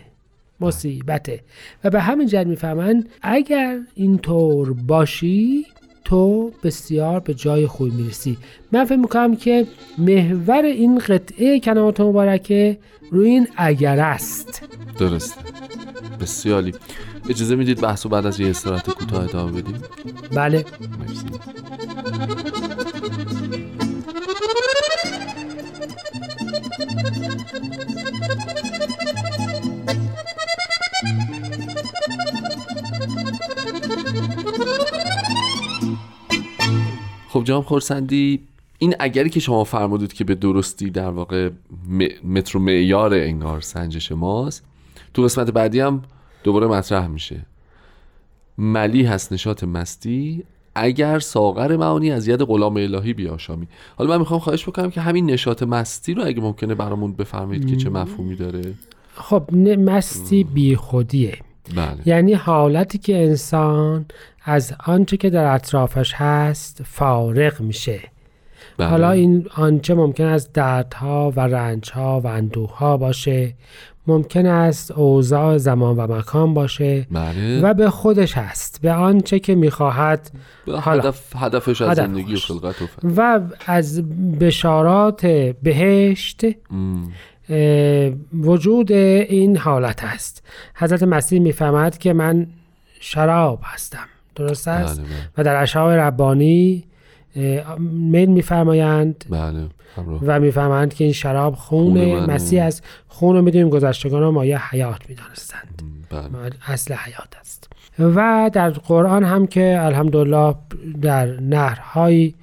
مصیبته. 0.59 1.43
و 1.83 1.89
به 1.89 2.01
همین 2.01 2.27
جهت 2.27 2.47
می‌فهمن 2.47 3.03
اگر 3.21 3.79
اینطور 3.93 4.73
باشی 4.73 5.65
تو 6.09 6.51
بسیار 6.63 7.19
به 7.19 7.33
جای 7.33 7.67
خوبی 7.67 7.91
می‌رسی. 7.91 8.37
من 8.71 8.85
فکر 8.85 8.95
می‌کنم 8.95 9.35
که 9.35 9.67
محور 9.97 10.61
این 10.61 10.99
قطعه 10.99 11.59
کلمات 11.59 12.01
مبارکه 12.01 12.77
روی 13.11 13.29
این 13.29 13.47
اگر 13.57 13.99
است. 13.99 14.61
درسته 14.99 15.41
بسیاری 16.21 16.73
اجازه 17.29 17.55
می‌دید 17.55 17.81
بحث 17.81 18.05
بعد 18.05 18.25
از 18.25 18.39
یه 18.39 18.49
استراحت 18.49 18.89
کوتاه 18.89 19.23
ادامه 19.23 19.61
بدیم؟ 19.61 19.81
بله. 20.31 20.65
مرسی. 20.99 21.25
خب 37.39 37.45
جناب 37.45 37.65
خورسندی 37.65 38.39
این 38.77 38.95
اگری 38.99 39.29
که 39.29 39.39
شما 39.39 39.63
فرمودید 39.63 40.13
که 40.13 40.23
به 40.23 40.35
درستی 40.35 40.89
در 40.89 41.09
واقع 41.09 41.49
متر 42.23 42.57
و 42.57 42.61
معیار 42.61 43.13
انگار 43.13 43.61
سنجش 43.61 44.11
ماست 44.11 44.65
تو 45.13 45.21
قسمت 45.21 45.51
بعدی 45.51 45.79
هم 45.79 46.01
دوباره 46.43 46.67
مطرح 46.67 47.07
میشه. 47.07 47.45
ملی 48.57 49.03
هست 49.03 49.33
نشاط 49.33 49.63
مستی 49.63 50.43
اگر 50.75 51.19
ساغر 51.19 51.77
معانی 51.77 52.11
از 52.11 52.27
ید 52.27 52.41
غلام 52.41 52.77
الهی 52.77 53.13
بیاشامی. 53.13 53.67
حالا 53.97 54.09
من 54.09 54.17
می‌خوام 54.17 54.39
خواهش 54.39 54.69
بکنم 54.69 54.89
که 54.91 55.01
همین 55.01 55.25
نشاط 55.25 55.63
مستی 55.63 56.13
رو 56.13 56.25
اگه 56.25 56.41
ممکنه 56.41 56.75
برامون 56.75 57.13
بفرمایید 57.13 57.69
که 57.69 57.75
چه 57.75 57.89
مفهومی 57.89 58.35
داره. 58.35 58.73
خب 59.15 59.53
مستی 59.53 60.43
بی 60.43 60.75
خودیه 60.75 61.37
بله. 61.75 61.97
یعنی 62.05 62.33
حالتی 62.33 62.97
که 62.97 63.23
انسان 63.23 64.05
از 64.49 64.73
آنچه 64.85 65.17
که 65.17 65.29
در 65.29 65.53
اطرافش 65.53 66.13
هست 66.13 66.81
فارغ 66.83 67.61
میشه. 67.61 67.99
بله. 68.77 68.87
حالا 68.87 69.11
این 69.11 69.47
آنچه 69.55 69.93
ممکن 69.93 70.25
است 70.25 70.53
دردها 70.53 71.33
و 71.35 71.39
رنجها 71.39 72.19
و 72.19 72.27
اندوهها 72.27 72.97
باشه. 72.97 73.53
ممکن 74.07 74.45
است 74.45 74.91
اوضاع 74.91 75.57
زمان 75.57 75.97
و 75.97 76.17
مکان 76.17 76.53
باشه. 76.53 77.07
بله. 77.11 77.61
و 77.61 77.73
به 77.73 77.89
خودش 77.89 78.37
هست. 78.37 78.81
به 78.81 78.93
آنچه 78.93 79.39
که 79.39 79.55
می‌خواهد. 79.55 80.31
حالا. 80.67 81.01
هدف 81.01 81.35
هدفش 81.35 81.81
از 81.81 81.97
زندگی 81.97 82.33
و. 82.33 82.37
خلقت 82.37 82.75
و 83.17 83.39
از 83.65 84.01
بشارات 84.39 85.25
بهشت 85.63 86.41
ام. 86.71 87.11
اه، 87.49 88.11
وجود 88.33 88.91
این 88.91 89.57
حالت 89.57 90.03
است. 90.03 90.43
حضرت 90.75 91.03
مسیح 91.03 91.39
می‌فهمد 91.39 91.97
که 91.97 92.13
من 92.13 92.47
شراب 92.99 93.59
هستم. 93.63 94.07
درست 94.35 94.67
است؟ 94.67 94.99
بله. 94.99 95.07
بله 95.07 95.15
و 95.37 95.43
در 95.43 95.61
اشعار 95.61 95.97
ربانی 95.97 96.83
میل 97.89 98.29
میفرمایند 98.29 99.25
بله. 99.29 99.69
و 100.21 100.39
می‌فهمند 100.39 100.93
که 100.93 101.03
این 101.03 101.13
شراب 101.13 101.55
خون. 101.55 102.15
مسیح 102.25 102.63
است. 102.63 102.83
خون 103.07 103.35
رو 103.35 103.41
می‌دونیم 103.41 103.69
گذشتگان 103.69 104.23
ها 104.23 104.31
مایه 104.31 104.69
حیات 104.69 105.09
می‌دانستند. 105.09 105.81
بله. 106.09 106.51
اصل 106.67 106.93
حیات 106.93 107.35
است. 107.39 107.69
و 107.99 108.49
در 108.53 108.69
قرآن 108.69 109.23
هم 109.23 109.47
که 109.47 109.77
الحمدلله 109.81 110.55
در 111.01 111.25
نهرهایی 111.25 112.35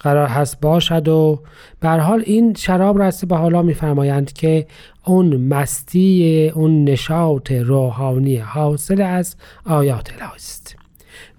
قرار 0.00 0.26
هست 0.26 0.60
باشد 0.60 1.08
و 1.08 1.42
به 1.80 1.88
حال 1.88 2.22
این 2.26 2.54
شراب 2.54 3.02
رسته 3.02 3.26
به 3.26 3.36
حالا 3.36 3.62
میفرمایند 3.62 4.32
که 4.32 4.66
اون 5.06 5.36
مستی 5.36 6.52
اون 6.54 6.84
نشاط 6.84 7.52
روحانی 7.52 8.36
حاصل 8.36 9.00
از 9.00 9.36
آیات 9.66 10.12
الهی 10.12 10.36
است. 10.36 10.76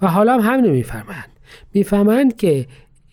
و 0.02 0.08
حالا 0.08 0.38
هم 0.38 0.54
همینو 0.54 0.74
میفرمایند 0.74 1.30
می‌فهمند 1.74 2.36
که 2.36 2.66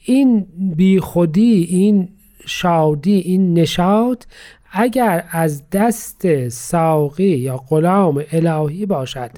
این 0.04 0.46
بیخودی 0.76 1.66
این 1.70 2.08
شادی 2.46 3.14
این 3.14 3.58
نشاط 3.58 4.24
اگر 4.72 5.24
از 5.30 5.70
دست 5.70 6.48
ساقی 6.48 7.24
یا 7.24 7.56
غلام 7.56 8.24
الهی 8.32 8.86
باشد 8.86 9.30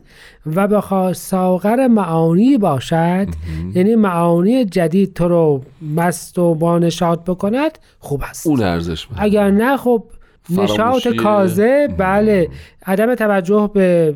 و 0.46 0.68
بخواد 0.68 1.12
ساغر 1.12 1.86
معانی 1.86 2.58
باشد 2.58 3.26
یعنی 3.74 3.94
معانی 3.94 4.64
جدید 4.64 5.14
تو 5.14 5.28
رو 5.28 5.62
مست 5.96 6.38
و 6.38 6.54
با 6.54 6.78
نشاط 6.78 7.20
بکند 7.24 7.78
خوب 7.98 8.22
است 8.22 8.46
اون 8.46 8.62
ارزش. 8.62 9.06
اگر 9.16 9.50
نه 9.50 9.76
خب 9.76 10.04
نشاط. 10.50 11.08
کازه 11.08 11.88
بله 11.98 12.48
عدم 12.86 13.14
توجه 13.14 13.70
به 13.74 14.14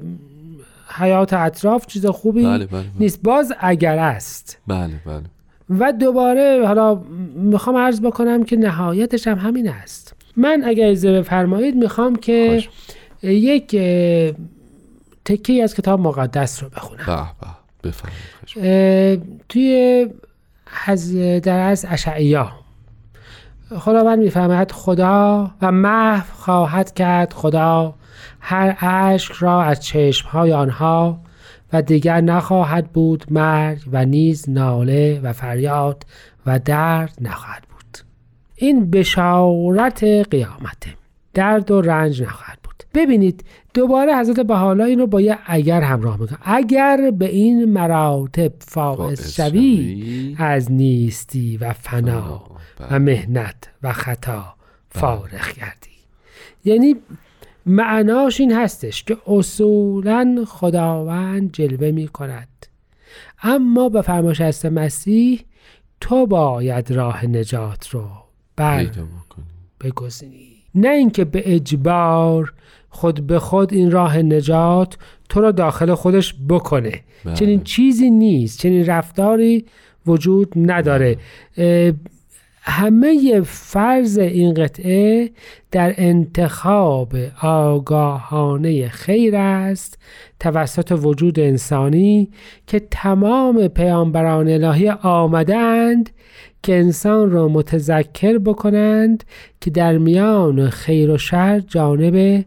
حیات 0.96 1.32
اطراف 1.32 1.86
چیز 1.86 2.06
خوبی 2.06 2.42
بله، 2.42 2.66
بله، 2.66 2.66
بله. 2.66 2.84
نیست. 3.00 3.22
باز 3.22 3.52
اگر 3.60 3.98
است. 3.98 4.58
بله 4.66 5.00
بله. 5.06 5.22
و 5.70 5.92
دوباره 5.92 6.64
حالا 6.66 6.94
می‌خوام 7.34 7.76
عرض 7.76 8.00
بکنم 8.00 8.44
که 8.44 8.56
نهایتش 8.56 9.28
هم 9.28 9.38
همین 9.38 9.68
است. 9.68 10.14
من 10.36 10.62
اگر 10.66 10.86
اجازه 10.86 11.12
بفرمایید 11.12 11.76
می‌خوام 11.76 12.16
که. 12.16 12.64
یک 13.22 13.76
تکی 15.24 15.62
از 15.62 15.74
کتاب 15.74 16.00
مقدس 16.00 16.62
رو 16.62 16.68
بخونم. 16.68 17.28
به 17.82 17.92
به 18.62 19.20
توی 19.48 20.08
از 20.86 21.16
در 21.16 21.58
از 21.58 21.86
اشعیا. 21.88 22.52
خداوند 23.78 24.18
می‌فهمد 24.18 24.72
خدا 24.72 25.50
و 25.62 25.72
محو 25.72 26.34
خواهد 26.34 26.94
کرد 26.94 27.32
خدا 27.32 27.94
هر 28.40 28.76
اشک 28.80 29.32
را 29.32 29.62
از 29.62 29.80
چشمهای 29.80 30.52
آنها 30.52 31.20
و 31.72 31.82
دیگر 31.82 32.20
نخواهد 32.20 32.92
بود 32.92 33.24
مرگ 33.30 33.78
و 33.92 34.04
نیز 34.04 34.50
ناله 34.50 35.20
و 35.22 35.32
فریاد 35.32 36.06
و 36.46 36.58
درد 36.58 37.16
نخواهد 37.20 37.62
بود 37.62 37.98
این 38.56 38.90
بشارت 38.90 40.04
قیامته 40.04 40.90
درد 41.34 41.70
و 41.70 41.80
رنج 41.80 42.22
نخواهد 42.22 42.58
بود 42.64 42.84
ببینید 42.94 43.44
دوباره 43.74 44.16
حضرت 44.16 44.40
بحالا 44.40 44.84
این 44.84 44.98
رو 44.98 45.06
با 45.06 45.20
یه 45.20 45.38
اگر 45.46 45.80
همراه 45.80 46.20
می‌کنه 46.20 46.38
اگر 46.42 47.10
به 47.18 47.28
این 47.28 47.64
مراتب 47.64 48.52
فائز 48.58 49.34
شوی. 49.34 50.36
از 50.38 50.72
نیستی 50.72 51.56
و 51.56 51.72
فنا 51.72 52.20
فنا، 52.20 52.42
و 52.80 52.88
بله. 52.88 52.98
مهنت 52.98 53.70
و 53.82 53.92
خطا 53.92 54.54
فارغ 54.88 55.48
کردی 55.48 55.90
یعنی 56.64 56.96
معناش 57.66 58.40
این 58.40 58.52
هستش 58.52 59.04
که 59.04 59.16
اصولا 59.26 60.44
خداوند 60.48 61.52
جلوه 61.52 61.90
می 61.90 62.08
کند 62.08 62.48
اما 63.42 63.88
به 63.88 64.02
فرمایش 64.02 64.40
هست 64.40 64.66
مسیح 64.66 65.44
تو 66.00 66.26
باید 66.26 66.92
راه 66.92 67.26
نجات 67.26 67.88
رو 67.88 68.08
بر 68.56 68.86
بگزینی. 69.80 70.48
نه 70.74 70.88
اینکه 70.88 71.24
به 71.24 71.54
اجبار 71.54 72.52
خود 72.88 73.26
به 73.26 73.38
خود 73.38 73.72
این 73.72 73.90
راه 73.90 74.18
نجات 74.18 74.96
تو 75.28 75.40
رو 75.40 75.52
داخل 75.52 75.94
خودش 75.94 76.34
بکنه. 76.48 77.00
بله. 77.24 77.34
چنین 77.34 77.62
چیزی 77.62 78.10
نیست 78.10 78.58
چنین 78.58 78.86
رفتاری 78.86 79.64
وجود 80.06 80.52
نداره. 80.56 81.16
اه، 81.56 81.92
همه 82.66 83.40
فرض 83.40 84.18
این 84.18 84.54
قطعه 84.54 85.30
در 85.70 85.94
انتخاب 85.96 87.12
آگاهانه 87.42 88.88
خیر 88.88 89.36
است 89.36 89.98
توسط 90.40 90.98
وجود 91.02 91.40
انسانی 91.40 92.30
که 92.66 92.80
تمام 92.90 93.68
پیامبران 93.68 94.48
الهی 94.48 94.90
آمدند 94.90 96.10
که 96.62 96.74
انسان 96.74 97.30
را 97.30 97.48
متذکر 97.48 98.38
بکنند 98.38 99.24
که 99.60 99.70
در 99.70 99.98
میان 99.98 100.70
خیر 100.70 101.10
و 101.10 101.18
شر 101.18 101.60
جانب 101.60 102.44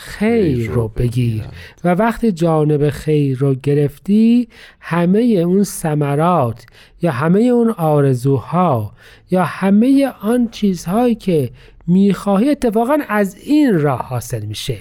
خیر 0.00 0.70
رو 0.70 0.88
بگیر. 0.88 1.44
و 1.84 1.94
وقتی 1.94 2.32
جانب 2.32 2.90
خیر 2.90 3.38
رو 3.38 3.54
گرفتی 3.54 4.48
همه 4.80 5.18
اون 5.18 5.64
ثمرات 5.64 6.66
یا 7.02 7.10
همه 7.10 7.40
اون 7.40 7.70
آرزوها 7.70 8.92
یا 9.30 9.44
همه 9.44 10.12
آن 10.22 10.48
چیزهایی 10.48 11.14
که 11.14 11.50
می‌خواهی 11.86 12.50
اتفاقا 12.50 12.98
از 13.08 13.36
این 13.36 13.80
راه 13.80 14.02
حاصل 14.02 14.46
میشه. 14.46 14.78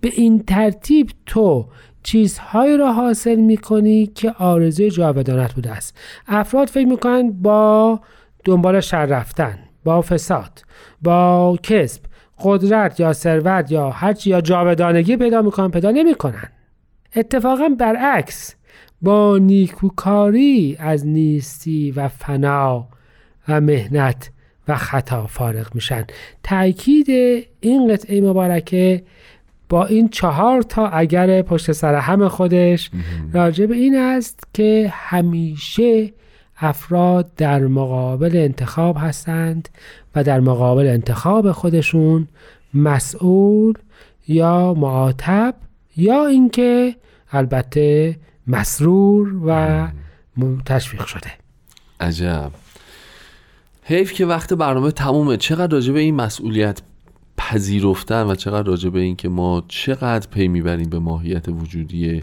به 0.00 0.08
این 0.12 0.42
ترتیب 0.42 1.10
تو 1.26 1.66
چیزهایی 2.02 2.76
را 2.76 2.92
حاصل 2.92 3.36
می‌کنی 3.36 4.06
که 4.06 4.30
آرزوی 4.30 4.90
جاودانت 4.90 5.54
بوده 5.54 5.70
است. 5.70 5.98
افراد 6.26 6.68
فکر 6.68 6.86
می‌کنن 6.86 7.30
با 7.30 8.00
دنبال 8.44 8.80
شر 8.80 9.06
رفتن 9.06 9.58
با 9.84 10.02
فساد 10.02 10.64
با 11.02 11.58
کسب 11.62 12.02
قدرت 12.42 13.00
یا 13.00 13.12
ثروت 13.12 13.72
یا 13.72 13.90
هرچی 13.90 14.30
یا 14.30 14.40
جاودانگی 14.40 15.16
پیدا 15.16 15.42
می‌کنن 15.42 15.68
پیدا 15.68 15.90
نمی‌کنن. 15.90 16.48
اتفاقا 17.16 17.68
برعکس 17.78 18.54
با 19.02 19.38
نیکوکاری 19.38 20.76
از 20.78 21.06
نیستی 21.06 21.90
و 21.90 22.08
فنا 22.08 22.88
و 23.48 23.60
مهنت 23.60 24.30
و 24.68 24.76
خطا 24.76 25.26
فارغ 25.26 25.74
میشن. 25.74 26.04
تاکید 26.42 27.10
این 27.60 27.92
قطعه 27.92 28.20
مبارکه 28.20 29.02
با 29.68 29.86
این 29.86 30.08
چهار 30.08 30.62
تا 30.62 30.88
اگر 30.88 31.42
پشت 31.42 31.72
سر 31.72 31.94
هم 31.94 32.28
خودش 32.28 32.90
راجع 33.32 33.66
به 33.66 33.74
این 33.74 33.96
است 33.96 34.40
که 34.54 34.92
همیشه 34.94 36.12
افراد 36.64 37.34
در 37.34 37.60
مقابل 37.60 38.36
انتخاب 38.36 38.96
هستند 39.00 39.68
و 40.14 40.24
در 40.24 40.40
مقابل 40.40 40.86
انتخاب 40.86 41.52
خودشون 41.52 42.28
مسئول 42.74 43.74
یا 44.28 44.74
معاتب 44.74 45.54
یا 45.96 46.26
اینکه 46.26 46.96
البته 47.32 48.16
مسرور 48.46 49.40
و 49.46 49.88
تشویق 50.66 51.06
شده. 51.06 51.30
عجب. 52.00 52.50
حیف 53.82 54.12
که 54.12 54.26
وقت 54.26 54.54
برنامه 54.54 54.90
تمومه. 54.90 55.36
چقدر 55.36 55.72
راجع 55.72 55.92
به 55.92 56.00
این 56.00 56.14
مسئولیت 56.14 56.82
پذیرفتن 57.36 58.22
و 58.26 58.34
چقدر 58.34 58.68
راجع 58.68 58.88
به 58.88 59.00
این 59.00 59.16
که 59.16 59.28
ما 59.28 59.64
چقدر 59.68 60.28
پی 60.30 60.48
می‌بریم 60.48 60.90
به 60.90 60.98
ماهیت 60.98 61.48
وجودی 61.48 62.22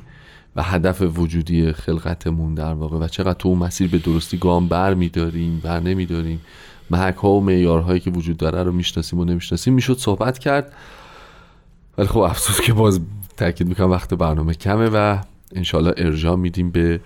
و 0.55 0.63
هدف 0.63 1.01
وجودی 1.01 1.71
خلقتمون 1.71 2.55
در 2.55 2.73
واقع. 2.73 2.97
و 2.97 3.07
چقدر 3.07 3.33
تو 3.33 3.49
اون 3.49 3.57
مسیر 3.57 3.87
به 3.87 3.97
درستی 3.97 4.37
گام 4.37 4.67
بر 4.67 4.93
میداریم 4.93 5.59
بر 5.59 5.79
نمیداریم. 5.79 6.41
محک 6.89 7.15
ها 7.15 7.29
و 7.29 7.41
معیارهایی 7.41 7.99
که 7.99 8.11
وجود 8.11 8.37
داره 8.37 8.63
رو 8.63 8.71
می‌شناسیم 8.71 9.19
و 9.19 9.25
نمی‌شناسیم. 9.25 9.73
می‌شد 9.73 9.97
صحبت 9.97 10.39
کرد. 10.39 10.73
ولی 11.97 12.07
خب 12.07 12.19
افسوس 12.19 12.61
که 12.61 12.73
باز 12.73 12.99
تاکید 13.37 13.67
می‌کنم 13.67 13.91
وقت 13.91 14.13
برنامه 14.13 14.53
کمه 14.53 14.89
و 14.93 15.17
انشالله 15.55 15.93
ارجاع 15.97 16.35
میدیم 16.35 16.71
به 16.71 16.99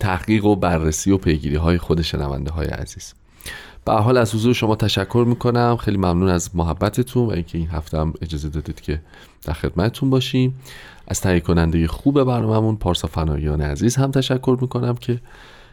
تحقیق 0.00 0.44
و 0.44 0.56
بررسی 0.56 1.10
و 1.10 1.18
پیگیری 1.18 1.56
های 1.56 1.78
خود 1.78 2.02
شنونده 2.02 2.50
های 2.50 2.66
عزیز. 2.66 3.14
به 3.84 3.92
حال 3.92 4.16
از 4.16 4.34
حضور 4.34 4.54
شما 4.54 4.76
تشکر 4.76 5.24
می‌کنم. 5.28 5.76
خیلی 5.76 5.96
ممنون 5.96 6.28
از 6.28 6.50
محبتتون 6.56 7.26
و 7.26 7.30
اینکه 7.30 7.58
این 7.58 7.68
هفته 7.68 7.98
هم 7.98 8.14
اجازه 8.22 8.48
دادید 8.48 8.80
که 8.80 9.00
در 9.44 9.52
خدمتتون 9.52 10.10
باشیم. 10.10 10.54
از 11.08 11.20
تهیه 11.20 11.40
کننده 11.40 11.86
خوب 11.86 12.24
برنامهمون 12.24 12.76
پارسا 12.76 13.08
فنایان 13.08 13.60
عزیز 13.60 13.96
هم 13.96 14.10
تشکر 14.10 14.58
می‌کنم 14.60 14.94
که 14.94 15.20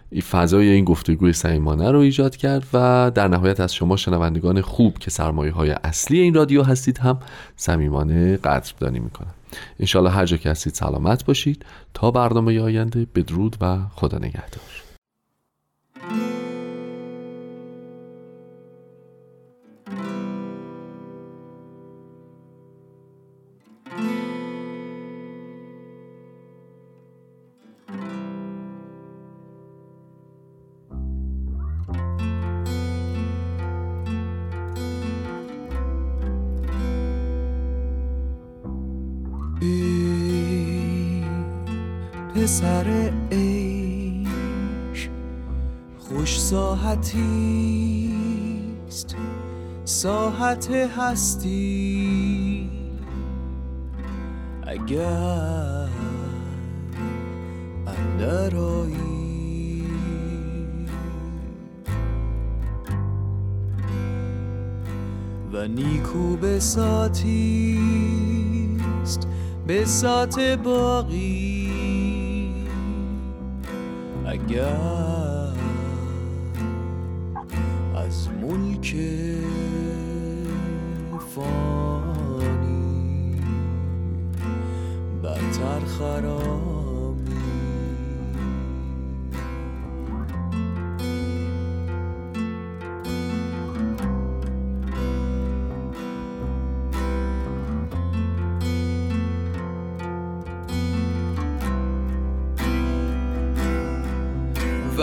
این 0.10 0.22
فضای 0.22 0.70
این 0.70 0.86
گفتگوی 0.86 1.34
صمیمانه 1.34 1.91
رو 1.91 2.00
ایجاد 2.00 2.36
کرد 2.36 2.67
و 2.74 3.12
در 3.15 3.28
نهایت 3.28 3.60
از 3.60 3.74
شما 3.74 3.96
شنوندگان 3.96 4.62
خوب 4.62 4.98
که 4.98 5.12
سرمایه 5.12 5.52
های 5.52 5.72
اصلی 5.72 6.20
این 6.20 6.34
رادیو 6.34 6.63
هستید 6.63 6.98
هم 6.98 7.20
صمیمانه 7.56 8.38
قدردانی 8.38 9.00
می‌کنم. 9.00 9.34
انشالله 9.80 10.10
هر 10.10 10.26
جا 10.26 10.38
که 10.38 10.50
هستید 10.50 10.74
سلامت 10.74 11.26
باشید. 11.26 11.65
تا 11.94 12.12
برنامه 12.12 12.60
آینده 12.60 13.08
بدرود 13.15 13.56
و 13.62 13.78
خدا 13.96 14.17
نگهدار. 14.17 14.90
هستی. 50.97 52.69
اگر 54.67 55.88
اندرایی. 57.88 59.01
و 65.54 65.67
نیکو 65.67 66.38
بساتیست 66.38 67.01
بسات 69.67 70.39
باقی. 70.39 71.31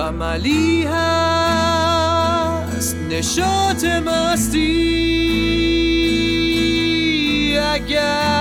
و 0.09 0.12
ملی 0.12 0.85
هست. 0.85 2.07
نشاط 3.11 3.85
مستی 3.85 4.79
اگر 7.59 8.38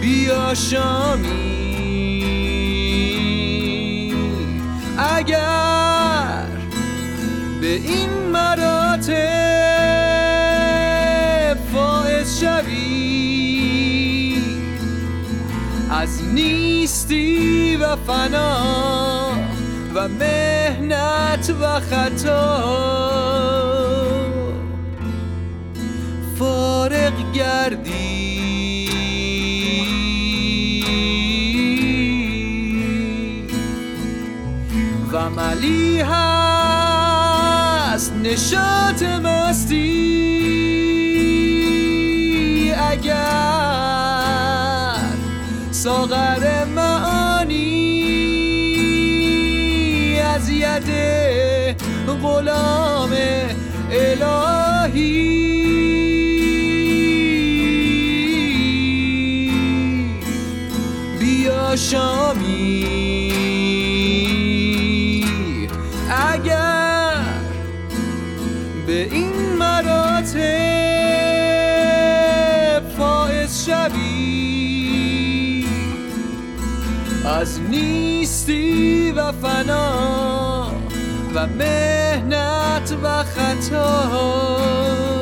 بیا 0.00 0.54
شامی 0.54 1.33
نیستی 17.10 17.76
و 17.76 17.96
فنا 17.96 18.56
و 19.94 20.08
مهنت 20.08 21.54
و 21.60 21.80
خطا. 21.80 22.64
فارغ 26.38 27.32
گردی. 27.34 28.24
و 35.12 35.30
ملی 35.30 36.00
هست 36.00 36.52
نشاط 38.22 39.02
مستی. 39.02 40.03
ید 50.82 51.82
غلام 52.22 53.12
الهی. 53.90 55.44
بیا 61.20 61.76
شامی. 61.76 62.84
اگر 66.10 67.14
به 68.86 69.08
این 69.12 69.56
مراتب 69.58 70.44
فائز 72.98 73.66
شوی 73.66 74.24
از 77.24 77.60
نیستی 77.60 79.12
و 79.12 79.32
فنا 79.32 80.33
و 81.34 81.46
مهنت 81.46 82.94
و 83.02 83.24
خطا. 83.24 85.13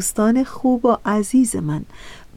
دوستان 0.00 0.44
خوب 0.44 0.84
و 0.84 0.96
عزیز 1.06 1.56
من. 1.56 1.84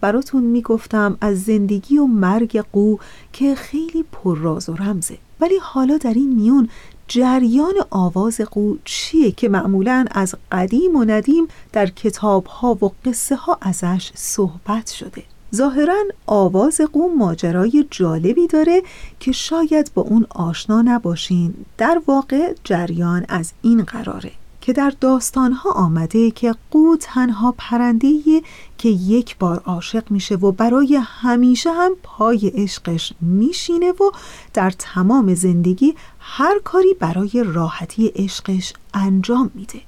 براتون 0.01 0.43
می‌گفتم 0.43 1.17
از 1.21 1.43
زندگی 1.43 1.97
و 1.97 2.05
مرگ 2.05 2.65
قو 2.71 2.97
که 3.33 3.55
خیلی 3.55 4.05
پرراز 4.11 4.69
و 4.69 4.75
رمزه. 4.75 5.17
ولی 5.39 5.57
حالا 5.61 5.97
در 5.97 6.13
این 6.13 6.35
میون 6.35 6.69
جریان 7.07 7.73
آواز 7.89 8.41
قو 8.41 8.75
چیه 8.85 9.31
که 9.31 9.49
معمولا 9.49 10.05
از 10.11 10.35
قدیم 10.51 10.95
و 10.95 11.05
ندیم 11.05 11.47
در 11.71 11.85
کتاب 11.85 12.45
ها 12.45 12.77
و 12.81 12.91
قصه 13.05 13.35
ها 13.35 13.57
ازش 13.61 14.11
صحبت 14.15 14.91
شده؟ 14.91 15.23
ظاهرا 15.55 16.03
آواز 16.25 16.81
قو 16.93 17.07
ماجرای 17.17 17.85
جالبی 17.91 18.47
داره 18.47 18.81
که 19.19 19.31
شاید 19.31 19.91
با 19.93 20.01
اون 20.01 20.25
آشنا 20.29 20.81
نباشین. 20.81 21.53
در 21.77 22.01
واقع 22.07 22.53
جریان 22.63 23.25
از 23.29 23.51
این 23.61 23.83
قراره. 23.83 24.31
که 24.63 24.73
در 24.73 24.93
داستانها 25.01 25.71
آمده 25.71 26.31
که 26.31 26.55
قو 26.71 26.95
تنها 26.99 27.55
پرنده 27.57 28.41
که 28.77 28.89
یک 28.89 29.37
بار 29.37 29.59
عاشق 29.65 30.11
میشه 30.11 30.35
و 30.35 30.51
برای 30.51 30.99
همیشه 31.03 31.71
هم 31.71 31.91
پای 32.03 32.51
عشقش 32.55 33.13
میشینه 33.21 33.91
و 33.91 34.11
در 34.53 34.71
تمام 34.71 35.33
زندگی 35.33 35.95
هر 36.19 36.59
کاری 36.63 36.93
برای 36.93 37.43
راحتی 37.45 38.07
عشقش 38.15 38.73
انجام 38.93 39.51
میده. 39.55 39.81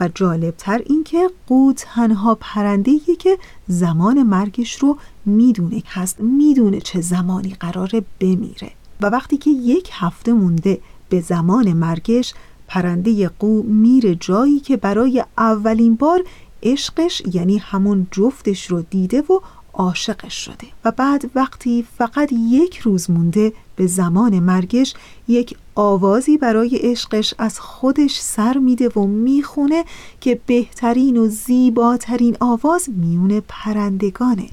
و 0.00 0.08
جالبتر 0.14 0.82
این 0.86 1.04
که 1.04 1.30
قو 1.46 1.72
تنها 1.76 2.34
پرنده 2.40 2.98
که 3.18 3.38
زمان 3.68 4.22
مرگش 4.22 4.74
رو 4.74 4.98
می‌دونه 5.26 5.82
هست 5.86 6.20
می‌دونه 6.20 6.80
چه 6.80 7.00
زمانی 7.00 7.56
قراره 7.60 8.04
بمیره. 8.20 8.70
و 9.00 9.06
وقتی 9.06 9.36
که 9.36 9.50
یک 9.50 9.90
هفته 9.92 10.32
مونده 10.32 10.80
به 11.08 11.20
زمان 11.20 11.72
مرگش 11.72 12.34
پرنده 12.68 13.28
قو 13.28 13.62
میره 13.62 14.14
جایی 14.14 14.60
که 14.60 14.76
برای 14.76 15.24
اولین 15.38 15.94
بار 15.94 16.24
عشقش 16.62 17.22
یعنی 17.32 17.58
همون 17.58 18.06
جفتش 18.10 18.66
رو 18.66 18.82
دیده 18.82 19.20
و 19.20 19.40
عاشقش 19.72 20.34
شده. 20.34 20.66
و 20.84 20.90
بعد 20.90 21.30
وقتی 21.34 21.86
فقط 21.98 22.32
یک 22.32 22.78
روز 22.78 23.10
مونده 23.10 23.52
به 23.76 23.86
زمان 23.86 24.40
مرگش 24.40 24.94
یک 25.28 25.56
آوازی 25.74 26.38
برای 26.38 26.76
عشقش 26.76 27.34
از 27.38 27.60
خودش 27.60 28.20
سر 28.20 28.58
میده 28.58 28.88
و 28.88 29.06
می‌خونه 29.06 29.84
که 30.20 30.40
بهترین 30.46 31.16
و 31.16 31.26
زیباترین 31.28 32.36
آواز 32.40 32.88
میون 32.90 33.42
پرندگانه. 33.48 34.48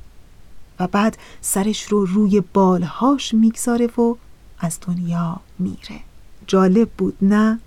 و 0.80 0.88
بعد 0.88 1.18
سرش 1.42 1.84
رو 1.84 2.06
روی 2.06 2.44
بالهاش 2.54 3.34
می‌گذاره 3.34 3.88
و 3.88 4.16
از 4.60 4.80
دنیا 4.88 5.40
میره. 5.60 6.00
جالب 6.48 6.90
بود 6.90 7.18
نه؟ 7.22 7.60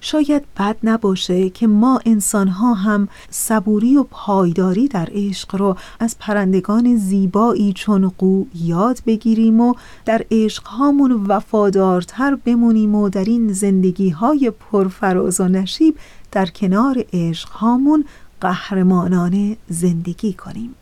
شاید 0.00 0.42
بد 0.58 0.76
نباشه 0.82 1.50
که 1.50 1.66
ما 1.66 2.00
انسان 2.06 2.48
ها 2.48 2.74
هم 2.74 3.08
صبوری 3.30 3.96
و 3.96 4.02
پایداری 4.10 4.88
در 4.88 5.08
عشق 5.12 5.56
رو 5.56 5.76
از 6.00 6.16
پرندگان 6.18 6.96
زیبایی 6.96 7.72
چون 7.72 8.12
قو 8.18 8.44
یاد 8.54 8.98
بگیریم 9.06 9.60
و 9.60 9.74
در 10.04 10.24
عشق 10.30 10.66
هامون 10.66 11.12
وفادارتر 11.12 12.34
بمونیم 12.34 12.94
و 12.94 13.08
در 13.08 13.24
این 13.24 13.52
زندگی 13.52 14.10
های 14.10 14.52
پرفراز 14.60 15.40
و 15.40 15.48
نشیب 15.48 15.96
در 16.32 16.46
کنار 16.46 17.04
عشق 17.12 17.48
هامون 17.48 18.04
قهرمانانه 18.40 19.56
زندگی 19.68 20.32
کنیم. 20.32 20.74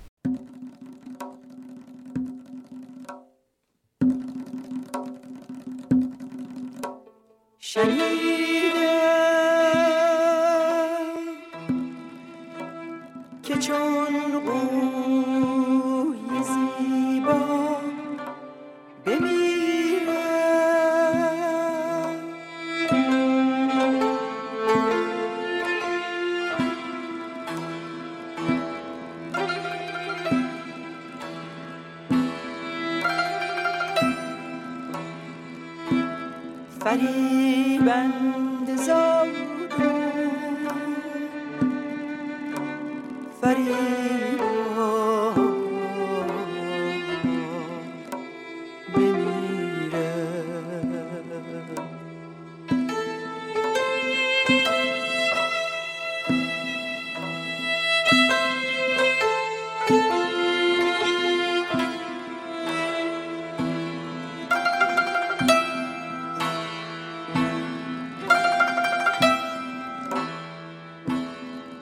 قوی 13.68 14.27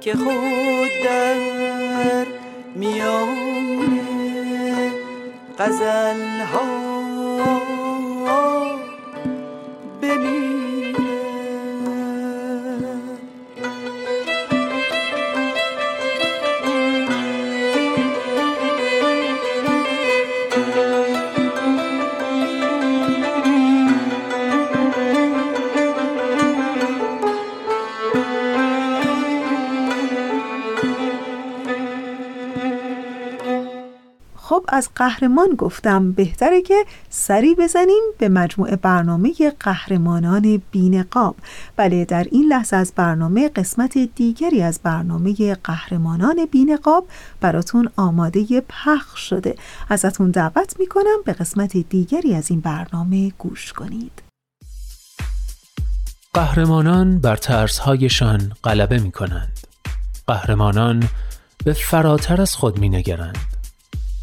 که 0.00 0.14
خود 0.14 0.90
در 1.04 2.26
میان 2.74 3.28
غزل 5.58 6.40
ها 6.40 6.87
از 34.78 34.88
قهرمان 34.94 35.48
گفتم 35.58 36.12
بهتره 36.12 36.62
که 36.62 36.84
سری 37.10 37.54
بزنیم 37.54 38.02
به 38.18 38.28
مجموعه 38.28 38.76
برنامه 38.76 39.32
قهرمانان 39.60 40.62
بینقاب. 40.70 41.36
بله 41.76 42.04
در 42.04 42.26
این 42.30 42.44
لحظه 42.48 42.76
از 42.76 42.92
برنامه 42.96 43.48
قسمت 43.48 43.98
دیگری 43.98 44.62
از 44.62 44.80
برنامه 44.82 45.54
قهرمانان 45.54 46.46
بینقاب 46.50 47.08
براتون 47.40 47.88
آماده 47.96 48.62
پخش 48.68 49.20
شده. 49.28 49.54
ازتون 49.88 50.30
دعوت 50.30 50.80
می‌کنم 50.80 51.22
به 51.24 51.32
قسمت 51.32 51.76
دیگری 51.76 52.34
از 52.34 52.50
این 52.50 52.60
برنامه 52.60 53.30
گوش 53.38 53.72
کنید. 53.72 54.22
قهرمانان 56.34 57.18
بر 57.18 57.36
ترسهایشان 57.36 58.52
غلبه 58.64 58.98
می 58.98 59.12
کنند 59.12 59.58
قهرمانان 60.26 61.08
به 61.64 61.72
فراتر 61.72 62.40
از 62.40 62.54
خود 62.54 62.78
می 62.78 62.88
نگرند 62.88 63.47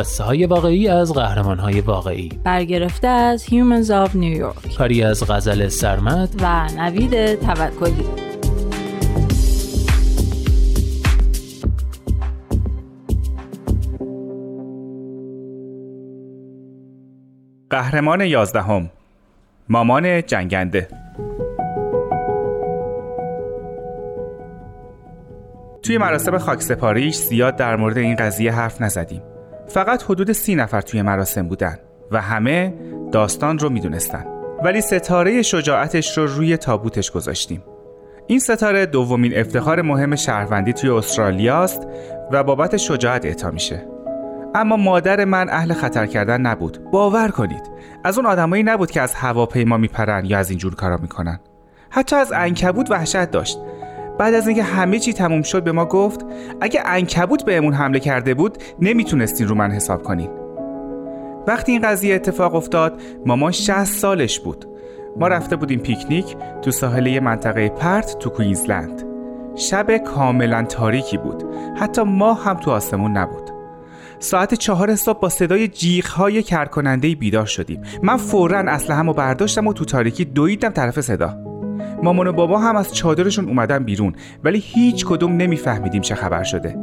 قصه 0.00 0.24
های 0.24 0.46
واقعی 0.46 0.88
از 0.88 1.12
قهرمان 1.14 1.58
های 1.58 1.80
واقعی. 1.80 2.28
برگرفته 2.44 3.08
از 3.08 3.44
Humans 3.44 3.86
of 3.86 4.10
New 4.10 4.40
York. 4.40 4.76
کاری 4.78 5.02
از 5.02 5.30
غزل 5.30 5.68
سرمد. 5.68 6.28
و 6.42 6.68
نوید 6.76 7.34
توکلی. 7.34 8.04
قهرمان 17.70 18.20
یازدهم. 18.20 18.90
مامان 19.68 20.22
جنگنده. 20.22 20.88
توی 25.82 25.98
مراسم 25.98 26.38
خاکسپاریش 26.38 27.16
زیاد 27.16 27.56
در 27.56 27.76
مورد 27.76 27.98
این 27.98 28.16
قضیه 28.16 28.52
حرف 28.52 28.80
نزدیم. 28.80 29.22
فقط 29.70 30.02
حدود 30.02 30.32
سی 30.32 30.54
نفر 30.54 30.80
توی 30.80 31.02
مراسم 31.02 31.48
بودن 31.48 31.78
و 32.10 32.20
همه 32.20 32.74
داستان 33.12 33.58
رو 33.58 33.70
می‌دونستن. 33.70 34.24
ولی 34.64 34.80
ستاره 34.80 35.42
شجاعتش 35.42 36.18
رو 36.18 36.26
روی 36.26 36.56
تابوتش 36.56 37.10
گذاشتیم. 37.10 37.62
این 38.26 38.38
ستاره 38.38 38.86
دومین 38.86 39.38
افتخار 39.38 39.82
مهم 39.82 40.16
شهروندی 40.16 40.72
توی 40.72 40.90
استرالیاست 40.90 41.86
و 42.32 42.44
بابت 42.44 42.76
شجاعت 42.76 43.26
اعطا 43.26 43.50
میشه. 43.50 43.86
اما 44.54 44.76
مادر 44.76 45.24
من 45.24 45.50
اهل 45.50 45.72
خطر 45.72 46.06
کردن 46.06 46.40
نبود. 46.40 46.90
باور 46.92 47.28
کنید 47.28 47.70
از 48.04 48.18
اون 48.18 48.26
آدمایی 48.26 48.62
نبود 48.62 48.90
که 48.90 49.00
از 49.00 49.14
هواپیما 49.14 49.76
میپرن 49.76 50.24
یا 50.24 50.38
از 50.38 50.50
اینجور 50.50 50.74
کارا 50.74 50.96
می‌کنن. 50.96 51.40
حتی 51.90 52.16
از 52.16 52.32
انکبود 52.32 52.90
وحشت 52.90 53.30
داشت. 53.30 53.58
بعد 54.20 54.34
از 54.34 54.46
اینکه 54.46 54.62
همه 54.62 54.98
چی 54.98 55.12
تموم 55.12 55.42
شد 55.42 55.64
به 55.64 55.72
ما 55.72 55.84
گفت 55.86 56.26
اگه 56.60 56.82
انکبوت 56.84 57.44
بهمون 57.44 57.72
حمله 57.72 58.00
کرده 58.00 58.34
بود 58.34 58.58
نمی‌تونستین 58.80 59.48
رو 59.48 59.54
من 59.54 59.70
حساب 59.70 60.02
کنین. 60.02 60.30
وقتی 61.46 61.72
این 61.72 61.82
قضیه 61.82 62.14
اتفاق 62.14 62.54
افتاد 62.54 63.02
مامان 63.26 63.52
60 63.52 63.84
سالش 63.84 64.40
بود. 64.40 64.64
ما 65.16 65.28
رفته 65.28 65.56
بودیم 65.56 65.78
پیکنیک 65.78 66.36
تو 66.62 66.70
ساحل 66.70 67.20
منطقه 67.20 67.68
پرت 67.68 68.18
تو 68.18 68.30
کوینزلند. 68.30 69.06
شب 69.56 69.96
کاملا 69.96 70.62
تاریکی 70.62 71.16
بود. 71.16 71.44
حتی 71.76 72.02
ما 72.02 72.34
هم 72.34 72.56
تو 72.56 72.70
آسمون 72.70 73.16
نبود. 73.16 73.50
ساعت 74.18 74.54
چهار 74.54 74.96
صبح 74.96 75.20
با 75.20 75.28
صدای 75.28 75.68
جیغ 75.68 76.06
های 76.06 76.42
کرکننده 76.42 77.14
بیدار 77.14 77.46
شدیم. 77.46 77.82
من 78.02 78.16
فورا 78.16 78.58
اسلحه‌مو 78.58 79.12
برداشتم 79.12 79.66
و 79.66 79.72
تو 79.72 79.84
تاریکی 79.84 80.24
دویدم 80.24 80.70
طرف 80.70 81.00
صدا. 81.00 81.49
مامان 82.02 82.26
و 82.26 82.32
بابا 82.32 82.58
هم 82.58 82.76
از 82.76 82.94
چادرشون 82.94 83.48
اومدن 83.48 83.84
بیرون 83.84 84.14
ولی 84.44 84.58
هیچ 84.58 85.06
کدوم 85.06 85.32
نمیفهمیدیم 85.32 86.02
چه 86.02 86.14
خبر 86.14 86.42
شده. 86.42 86.76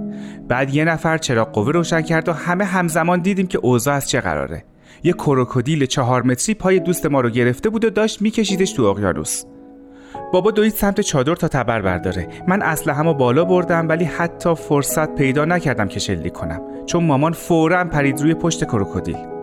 بعد 0.47 0.75
یه 0.75 0.85
نفر 0.85 1.17
چراغ 1.17 1.51
قوه 1.51 1.71
روشن 1.71 2.01
کرد 2.01 2.29
و 2.29 2.33
همه 2.33 2.65
همزمان 2.65 3.21
دیدیم 3.21 3.47
که 3.47 3.57
اوضاع 3.57 3.95
از 3.95 4.09
چه 4.09 4.21
قراره. 4.21 4.63
یه 5.03 5.13
کروکودیل 5.13 5.85
چهار 5.85 6.23
متری 6.23 6.55
پای 6.55 6.79
دوست 6.79 7.05
ما 7.05 7.21
رو 7.21 7.29
گرفته 7.29 7.69
بود 7.69 7.85
و 7.85 7.89
داشت 7.89 8.21
میکشیدش 8.21 8.71
تو 8.71 8.83
اقیانوس. 8.83 9.43
بابا 10.33 10.51
دوید 10.51 10.73
سمت 10.73 11.01
چادر 11.01 11.35
تا 11.35 11.47
تبر 11.47 11.81
برداره. 11.81 12.27
من 12.47 12.61
همو 12.87 13.13
بالا 13.13 13.45
بردم 13.45 13.89
ولی 13.89 14.05
حتی 14.05 14.55
فرصت 14.55 15.15
پیدا 15.15 15.45
نکردم 15.45 15.87
که 15.87 15.99
شلیک 15.99 16.33
کنم 16.33 16.61
چون 16.85 17.03
مامان 17.03 17.33
فورا 17.33 17.85
پرید 17.85 18.21
روی 18.21 18.33
پشت 18.33 18.63
کروکودیل. 18.63 19.36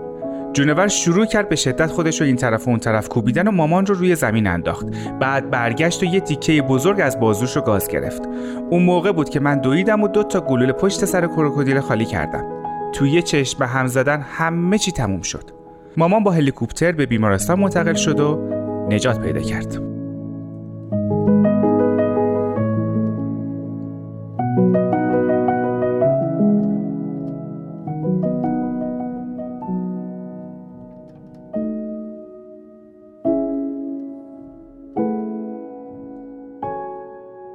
جونور 0.54 0.88
شروع 0.88 1.26
کرد 1.26 1.48
به 1.48 1.56
شدت 1.56 1.86
خودش 1.86 2.20
رو 2.20 2.26
این 2.26 2.36
طرف 2.36 2.66
و 2.66 2.70
اون 2.70 2.78
طرف 2.78 3.08
کوبیدن 3.08 3.48
و 3.48 3.50
مامان 3.50 3.86
رو 3.86 3.94
روی 3.94 4.14
زمین 4.14 4.46
انداخت. 4.46 4.86
بعد 5.20 5.50
برگشت 5.50 6.02
و 6.02 6.06
یه 6.06 6.20
تیکه 6.20 6.62
بزرگ 6.62 7.00
از 7.00 7.20
بازوش 7.20 7.56
رو 7.56 7.62
گاز 7.62 7.88
گرفت. 7.88 8.22
اون 8.70 8.82
موقع 8.82 9.12
بود 9.12 9.28
که 9.28 9.40
من 9.40 9.60
دویدم 9.60 10.02
و 10.02 10.08
دو 10.08 10.22
تا 10.22 10.40
گلوله 10.40 10.72
پشت 10.72 11.04
سر 11.04 11.26
کروکودیل 11.26 11.80
خالی 11.80 12.04
کردم. 12.04 12.44
توی 12.92 13.22
چشم 13.22 13.58
به 13.58 13.66
هم 13.66 13.86
زدن 13.86 14.20
همه 14.20 14.78
چی 14.78 14.92
تموم 14.92 15.22
شد. 15.22 15.50
مامان 15.96 16.24
با 16.24 16.30
هلیکوپتر 16.30 16.92
به 16.92 17.06
بیمارستان 17.06 17.60
منتقل 17.60 17.94
شد 17.94 18.20
و 18.20 18.48
نجات 18.90 19.20
پیدا 19.20 19.40
کرد. 19.40 19.93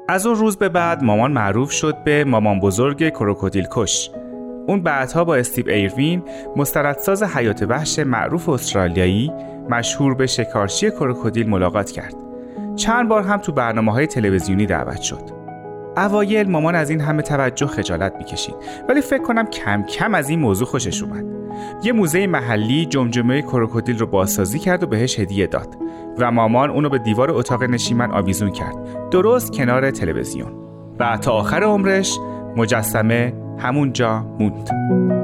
از 0.09 0.25
اون 0.25 0.35
روز 0.35 0.57
به 0.57 0.69
بعد 0.69 1.03
مامان 1.03 1.31
معروف 1.31 1.71
شد 1.71 2.03
به 2.03 2.23
مامان 2.23 2.59
بزرگ 2.59 3.09
کروکودیل 3.09 3.67
کش. 3.71 4.11
اون 4.67 4.81
بعدها 4.81 5.23
با 5.23 5.35
استیو 5.35 5.69
ایروین 5.69 6.23
مستندساز 6.55 7.23
حیات 7.23 7.65
وحش 7.69 7.99
معروف 7.99 8.49
استرالیایی 8.49 9.31
مشهور 9.69 10.15
به 10.15 10.27
شکارچی 10.27 10.91
کروکودیل 10.91 11.49
ملاقات 11.49 11.91
کرد. 11.91 12.13
چند 12.75 13.09
بار 13.09 13.23
هم 13.23 13.37
تو 13.37 13.51
برنامه 13.51 13.91
های 13.91 14.07
تلویزیونی 14.07 14.65
دعوت 14.65 15.01
شد. 15.01 15.38
اوایل 15.99 16.49
مامان 16.49 16.75
از 16.75 16.89
این 16.89 17.01
همه 17.01 17.21
توجه 17.21 17.67
خجالت 17.67 18.15
می‌کشید. 18.17 18.55
ولی 18.89 19.01
فکر 19.01 19.23
کنم 19.23 19.45
کم 19.45 19.83
کم 19.83 20.15
از 20.15 20.29
این 20.29 20.39
موضوع 20.39 20.67
خوشش 20.67 21.03
اومد. 21.03 21.25
یه 21.83 21.91
موزه 21.91 22.27
محلی 22.27 22.85
جمجمه 22.85 23.41
کروکودیل 23.41 23.97
رو 23.97 24.07
بازسازی 24.07 24.59
کرد 24.59 24.83
و 24.83 24.87
بهش 24.87 25.19
هدیه 25.19 25.47
داد. 25.47 25.77
و 26.17 26.31
مامان 26.31 26.69
اونو 26.69 26.89
به 26.89 26.97
دیوار 26.97 27.31
اتاق 27.31 27.63
نشیمن 27.63 28.11
آویزون 28.11 28.51
کرد. 28.51 29.09
درست 29.11 29.53
کنار 29.53 29.91
تلویزیون. 29.91 30.51
و 30.99 31.17
تا 31.17 31.31
آخر 31.31 31.63
عمرش 31.63 32.17
مجسمه 32.55 33.33
همونجا 33.59 34.25
موند. 34.39 35.18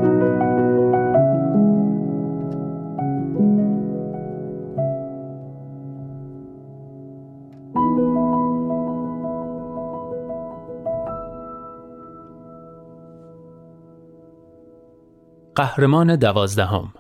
قهرمان 15.56 16.16
دوازدهم 16.16 16.94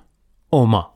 اوما. 0.49 0.91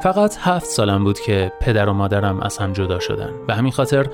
فقط 0.00 0.36
هفت 0.40 0.66
سالم 0.66 1.04
بود 1.04 1.20
که 1.20 1.52
پدر 1.60 1.88
و 1.88 1.92
مادرم 1.92 2.40
از 2.40 2.58
هم 2.58 2.72
جدا 2.72 3.00
شدن. 3.00 3.46
به 3.46 3.54
همین 3.54 3.72
خاطر 3.72 4.06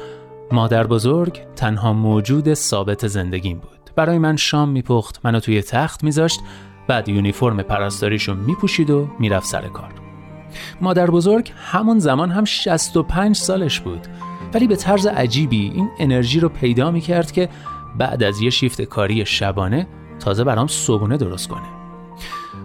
مادر 0.53 0.87
بزرگ 0.87 1.47
تنها 1.57 1.93
موجود 1.93 2.55
ثابت 2.55 3.07
زندگیم 3.07 3.59
بود. 3.59 3.91
برای 3.97 4.19
من 4.19 4.37
شام 4.37 4.69
میپخت 4.69 5.21
منو 5.25 5.41
توی 5.41 5.63
تخت 5.63 6.05
میذاشت 6.05 6.41
بعد 6.89 7.09
یونیفرم 7.09 7.63
پرستاریشو 7.63 8.35
میپوشید 8.35 8.91
و 8.91 9.09
می‌رفت 9.19 9.47
سر 9.47 9.69
کار. 9.69 9.91
مادر 10.81 11.11
بزرگ 11.11 11.53
همون 11.57 11.99
زمان 11.99 12.31
هم 12.31 12.45
65 12.45 13.37
سالش 13.37 13.81
بود. 13.81 14.07
ولی 14.55 14.67
به 14.67 14.77
طرز 14.77 15.07
عجیبی 15.07 15.71
این 15.75 15.91
انرژی 15.99 16.41
رو 16.41 16.49
پیدا 16.49 16.91
می‌کرد 16.91 17.33
که 17.33 17.49
بعد 17.99 18.23
از 18.23 18.41
یه 18.41 18.51
شیفت 18.51 18.83
کاری 18.83 19.27
شبانه 19.27 19.87
تازه 20.21 20.45
برام 20.45 20.67
صبونه 20.67 21.17
درست 21.17 21.49
کنه. 21.49 21.67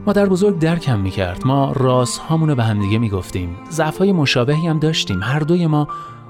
مادر 0.06 0.26
بزرگ 0.26 0.60
درکم 0.60 1.00
می‌کرد. 1.00 1.48
ما 1.48 1.72
راست 1.72 2.20
هامونو 2.20 2.56
به 2.56 2.64
همدیگه 2.64 2.98
می‌گفتیم. 2.98 3.58
ضعف 3.72 3.98
های 3.98 4.12
مشابهی 4.12 4.68
هم 4.68 4.80
داشتیم. 4.80 5.24
هر 5.24 5.40
دوی 5.40 5.68
ما 5.68 5.88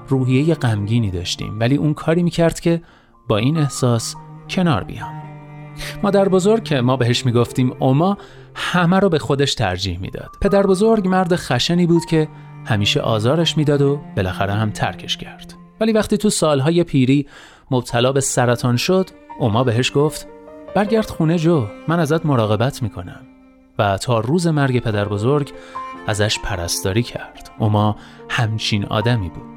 روحیه 0.08 0.54
غمگینی 0.54 1.10
داشتیم. 1.10 1.60
ولی 1.60 1.76
اون 1.76 1.94
کاری 1.94 2.22
می‌کرد 2.22 2.60
که 2.60 2.82
با 3.28 3.36
این 3.36 3.58
احساس 3.58 4.14
کنار 4.50 4.84
بیام. 4.84 5.23
مادر 6.02 6.28
بزرگ 6.28 6.64
که 6.64 6.80
ما 6.80 6.96
بهش 6.96 7.26
می‌گفتیم 7.26 7.72
اوما 7.78 8.18
همه 8.54 8.98
رو 8.98 9.08
به 9.08 9.18
خودش 9.18 9.54
ترجیح 9.54 9.98
می‌داد. 9.98 10.30
پدر 10.40 10.62
بزرگ 10.66 11.08
مرد 11.08 11.36
خشنی 11.36 11.86
بود 11.86 12.04
که 12.04 12.28
همیشه 12.66 13.00
آزارش 13.00 13.56
می‌داد 13.56 13.82
و 13.82 14.00
بالاخره 14.16 14.52
هم 14.52 14.70
ترکش 14.70 15.16
کرد. 15.16 15.54
ولی 15.80 15.92
وقتی 15.92 16.16
تو 16.16 16.30
سالهای 16.30 16.84
پیری 16.84 17.26
مبتلا 17.70 18.12
به 18.12 18.20
سرطان 18.20 18.76
شد 18.76 19.10
اوما 19.38 19.64
بهش 19.64 19.92
گفت 19.94 20.28
برگرد 20.74 21.10
خونه 21.10 21.38
جو 21.38 21.66
من 21.88 22.00
ازت 22.00 22.26
مراقبت 22.26 22.82
می‌کنم. 22.82 23.20
و 23.78 23.98
تا 23.98 24.20
روز 24.20 24.46
مرگ 24.46 24.78
پدر 24.80 25.08
بزرگ 25.08 25.52
ازش 26.06 26.38
پرستاری 26.38 27.02
کرد. 27.02 27.50
اوما 27.58 27.96
همچین 28.28 28.84
آدمی 28.84 29.28
بود. 29.28 29.53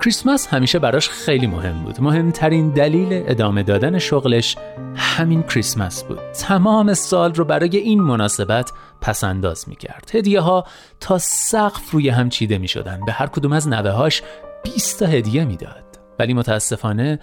کریسمس 0.00 0.46
همیشه 0.46 0.78
براش 0.78 1.08
خیلی 1.08 1.46
مهم 1.46 1.84
بود. 1.84 2.00
مهمترین 2.00 2.70
دلیل 2.70 3.24
ادامه 3.26 3.62
دادن 3.62 3.98
شغلش 3.98 4.56
همین 4.96 5.42
کریسمس 5.42 6.04
بود. 6.04 6.18
تمام 6.32 6.94
سال 6.94 7.34
رو 7.34 7.44
برای 7.44 7.76
این 7.76 8.00
مناسبت 8.00 8.72
پسنداز 9.00 9.68
می 9.68 9.76
کرد 9.76 10.10
هدیه 10.14 10.40
ها 10.40 10.64
تا 11.00 11.18
سقف 11.18 11.90
روی 11.90 12.08
هم 12.08 12.28
چیده 12.28 12.58
می 12.58 12.68
شدن 12.68 13.00
به 13.06 13.12
هر 13.12 13.26
کدوم 13.26 13.52
از 13.52 13.68
نوه 13.68 13.90
هاش 13.90 14.22
20 14.62 14.98
تا 14.98 15.06
هدیه 15.06 15.44
می‌داد. 15.44 15.84
ولی 16.18 16.34
متاسفانه 16.34 17.20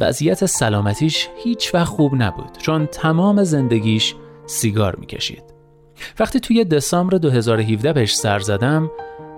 وضعیت 0.00 0.46
سلامتیش 0.46 1.28
هیچ 1.44 1.74
وقت 1.74 1.88
خوب 1.88 2.12
نبود. 2.14 2.58
چون 2.58 2.86
تمام 2.86 3.44
زندگیش 3.44 4.14
سیگار 4.46 4.96
می‌کشید. 4.96 5.42
وقتی 6.18 6.40
توی 6.40 6.64
دسامبر 6.64 7.18
2017 7.18 7.92
بهش 7.92 8.16
سر 8.16 8.38
زدم 8.38 8.90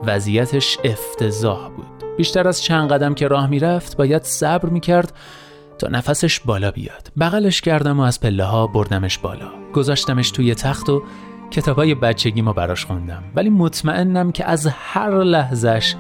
وضعیتش 0.06 0.78
افتضاح 0.84 1.68
بود. 1.68 1.91
بیشتر 2.16 2.48
از 2.48 2.62
چند 2.62 2.92
قدم 2.92 3.14
که 3.14 3.28
راه 3.28 3.46
می‌رفت 3.46 3.96
باید 3.96 4.22
صبر 4.22 4.68
می‌کرد 4.68 5.12
تا 5.78 5.88
نفسش 5.88 6.40
بالا 6.40 6.70
بیاد. 6.70 7.12
بغلش 7.20 7.60
کردم 7.60 8.00
و 8.00 8.02
از 8.02 8.20
پله 8.20 8.44
ها 8.44 8.66
بردمش 8.66 9.18
بالا. 9.18 9.48
گذاشتمش 9.72 10.30
توی 10.30 10.54
تخت 10.54 10.88
و 10.90 11.02
کتابای 11.50 11.94
بچگی 11.94 12.42
ما 12.42 12.52
براش 12.52 12.86
خوندم. 12.86 13.22
ولی 13.36 13.50
مطمئنم 13.50 14.32
که 14.32 14.44
از 14.44 14.66
هر 14.66 15.22
لحظش 15.22 15.94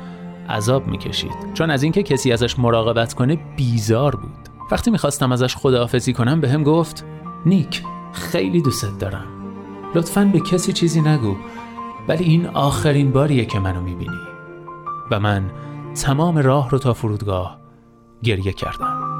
عذاب 0.48 0.86
می‌کشید 0.86 1.32
چون 1.54 1.70
از 1.70 1.82
اینکه 1.82 2.02
کسی 2.02 2.32
ازش 2.32 2.58
مراقبت 2.58 3.14
کنه 3.14 3.38
بیزار 3.56 4.16
بود 4.16 4.48
وقتی 4.72 4.90
می‌خواستم 4.90 5.32
ازش 5.32 5.56
خداحافظی 5.56 6.12
کنم 6.12 6.40
به 6.40 6.48
هم 6.48 6.62
گفت 6.62 7.04
نیک 7.46 7.82
خیلی 8.12 8.62
دوست 8.62 8.98
دارم 8.98 9.26
لطفا 9.94 10.30
به 10.32 10.40
کسی 10.40 10.72
چیزی 10.72 11.00
نگو 11.00 11.36
ولی 12.08 12.24
این 12.24 12.46
آخرین 12.46 13.12
باریه 13.12 13.44
که 13.44 13.58
منو 13.58 13.80
می‌بینی 13.80 14.20
و 15.10 15.20
من 15.20 15.50
تمام 15.94 16.38
راه 16.38 16.70
رو 16.70 16.78
تا 16.78 16.92
فرودگاه 16.92 17.58
گریه 18.22 18.52
کردم. 18.52 19.12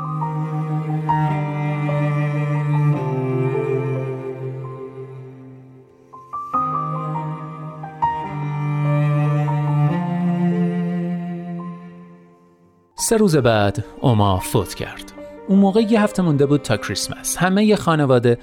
سه 12.95 13.17
روز 13.17 13.37
بعد 13.37 13.85
اوما 14.01 14.39
فوت 14.39 14.75
کرد. 14.75 15.13
اون 15.49 15.59
موقع 15.59 15.81
یه 15.81 16.03
هفته 16.03 16.23
مونده 16.23 16.47
بود 16.47 16.63
تا 16.63 16.77
کریسمس. 16.77 17.37
همه 17.37 17.65
ی 17.65 17.77
خانواده 17.77 18.39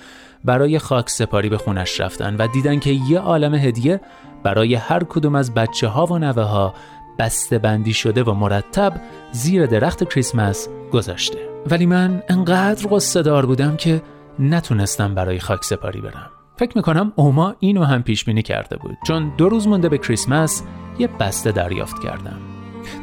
برای 0.46 0.80
خاک 0.80 1.10
سپاری 1.10 1.50
به 1.50 1.58
خونش 1.58 2.00
رفتن 2.00 2.36
و 2.36 2.48
دیدن 2.48 2.80
که 2.80 2.90
یه 2.90 3.20
عالم 3.20 3.56
هدیه 3.56 4.02
برای 4.44 4.76
هر 4.76 5.04
کدوم 5.04 5.36
از 5.36 5.54
بچه 5.54 5.88
ها 5.88 6.06
و 6.06 6.18
نوه 6.18 6.44
ها 6.44 6.74
بسته 7.20 7.58
بندی 7.58 7.94
شده 7.94 8.24
و 8.24 8.34
مرتب 8.34 8.94
زیر 9.32 9.66
درخت 9.66 10.14
کریسمس 10.14 10.68
گذاشته. 10.92 11.38
ولی 11.72 11.86
من 11.86 12.24
انقدر 12.30 12.88
قصه 12.92 13.22
دار 13.22 13.46
بودم 13.46 13.76
که 13.76 14.02
نتونستم 14.40 15.16
برای 15.16 15.40
خاک 15.40 15.64
سپاری 15.64 16.02
برم. 16.02 16.30
فکر 16.56 16.78
می‌کنم 16.78 17.14
اوما 17.16 17.56
اینو 17.60 17.84
هم 17.84 18.04
پیش 18.04 18.26
بینی 18.26 18.42
کرده 18.42 18.78
بود. 18.78 18.98
چون 19.08 19.32
دو 19.38 19.50
روز 19.50 19.68
مونده 19.68 19.90
به 19.90 19.98
کریسمس 19.98 20.64
یه 21.00 21.08
بسته 21.08 21.52
دریافت 21.52 22.04
کردم. 22.04 22.38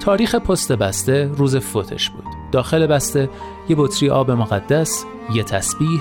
تاریخ 0.01 0.35
پست 0.35 0.73
بسته 0.73 1.31
روز 1.37 1.57
فوتش 1.57 2.11
بود. 2.11 2.25
داخل 2.53 2.87
بسته 2.87 3.29
یه 3.69 3.77
بطری 3.79 4.11
آب 4.11 4.31
مقدس 4.31 5.05
یه 5.35 5.43
تسبیح 5.43 6.01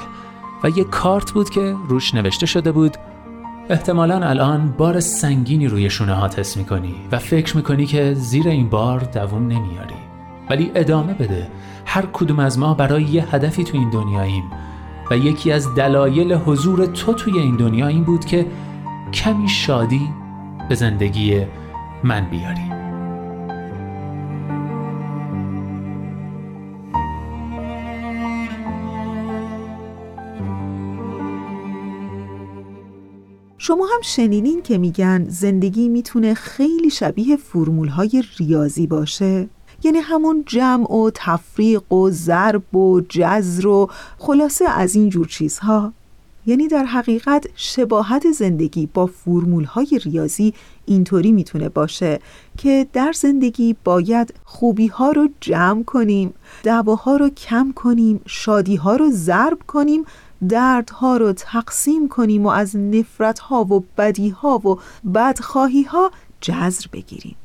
و 0.64 0.70
یه 0.70 0.84
کارت 0.84 1.32
بود 1.32 1.50
که 1.50 1.76
روش 1.90 2.14
نوشته 2.14 2.46
شده 2.46 2.72
بود 2.72 2.98
احتمالا 3.70 4.30
الان 4.30 4.74
بار 4.78 5.00
سنگینی 5.00 5.68
روی 5.68 5.90
شونه 5.90 6.14
ها 6.14 6.30
حس 6.38 6.58
می‌کنی 6.58 6.96
و 7.12 7.20
فکر 7.20 7.58
می‌کنی 7.58 7.86
که 7.86 8.14
زیر 8.14 8.48
این 8.48 8.70
بار 8.70 9.00
دووم 9.00 9.44
نمیاری 9.44 9.96
ولی 10.50 10.72
ادامه 10.76 11.14
بده. 11.14 11.48
هر 11.86 12.06
کدوم 12.14 12.40
از 12.40 12.60
ما 12.60 12.74
برای 12.74 13.04
یه 13.04 13.36
هدفی 13.36 13.64
تو 13.64 13.78
این 13.78 13.90
دنیاییم 13.90 14.44
و 15.12 15.18
یکی 15.18 15.52
از 15.52 15.76
دلایل 15.76 16.34
حضور 16.34 16.86
تو 16.86 17.14
توی 17.14 17.40
این 17.40 17.56
دنیا 17.56 17.88
این 17.88 18.04
بود 18.04 18.26
که 18.26 18.46
کمی 19.14 19.50
شادی 19.50 20.10
به 20.70 20.76
زندگی 20.76 21.42
من 22.04 22.30
بیاری. 22.30 22.75
شما 33.68 33.86
هم 33.86 34.02
شنیدین 34.02 34.62
که 34.62 34.78
میگن 34.78 35.26
زندگی 35.30 35.90
می‌تونه 35.90 36.34
خیلی 36.34 36.90
شبیه 36.90 37.38
فرمول 37.38 37.88
های 37.88 38.24
ریاضی 38.38 38.88
باشه. 38.88 39.50
یعنی 39.84 39.98
همون 39.98 40.44
جمع 40.46 40.92
و 40.92 41.12
تفریق 41.14 41.94
و 41.94 42.10
ضرب 42.10 42.76
و 42.76 43.02
جزر 43.10 43.68
و 43.68 43.90
خلاصه 44.18 44.66
از 44.70 44.96
این 44.96 45.10
جور 45.10 45.28
چیزها. 45.28 45.94
یعنی 46.46 46.68
در 46.68 46.86
حقیقت 46.86 47.46
شباهت 47.56 48.32
زندگی 48.32 48.90
با 48.94 49.06
فرمول 49.06 49.64
های 49.64 50.00
ریاضی 50.04 50.54
اینطوری 50.86 51.32
می‌تونه 51.32 51.70
باشه 51.70 52.20
که 52.58 52.88
در 52.94 53.12
زندگی 53.12 53.76
باید 53.84 54.34
خوبی 54.44 54.88
ها 54.88 55.12
رو 55.12 55.30
جمع 55.42 55.84
کنیم 55.84 56.34
دعواها 56.64 57.18
رو 57.18 57.30
کم 57.30 57.72
کنیم 57.76 58.22
شادی 58.26 58.76
ها 58.76 58.96
رو 58.96 59.10
ضرب 59.12 59.58
کنیم 59.68 60.04
دردها 60.50 61.18
رو 61.18 61.34
تقسیم 61.34 62.08
کنیم 62.08 62.46
و 62.46 62.50
از 62.50 62.76
نفرتها 62.76 63.64
و 63.64 63.84
بدیها 63.98 64.58
و 64.58 64.80
بدخواهی 65.10 65.84
ها 65.84 66.12
جذر 66.42 66.86
بگیریم. 66.94 67.36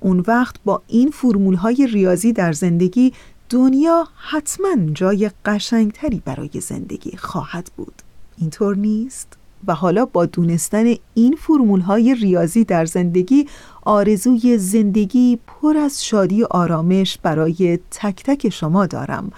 اون 0.00 0.24
وقت 0.26 0.56
با 0.64 0.82
این 0.86 1.10
فرمول 1.10 1.54
های 1.54 1.86
ریاضی 1.86 2.32
در 2.32 2.52
زندگی 2.52 3.12
دنیا 3.50 4.08
حتما 4.16 4.76
جای 4.94 5.30
قشنگتری 5.44 6.22
برای 6.24 6.50
زندگی 6.60 7.16
خواهد 7.16 7.70
بود. 7.76 8.02
اینطور 8.38 8.76
نیست؟ 8.76 9.38
و 9.66 9.74
حالا 9.74 10.04
با 10.04 10.26
دونستن 10.26 10.94
این 11.14 11.36
فرمول 11.38 11.80
های 11.80 12.14
ریاضی 12.14 12.64
در 12.64 12.84
زندگی 12.84 13.46
آرزوی 13.82 14.58
زندگی 14.58 15.38
پر 15.46 15.76
از 15.76 16.04
شادی 16.04 16.42
و 16.42 16.46
آرامش 16.50 17.18
برای 17.22 17.78
تک 17.90 18.22
تک 18.24 18.48
شما 18.48 18.86
دارم. 18.86 19.32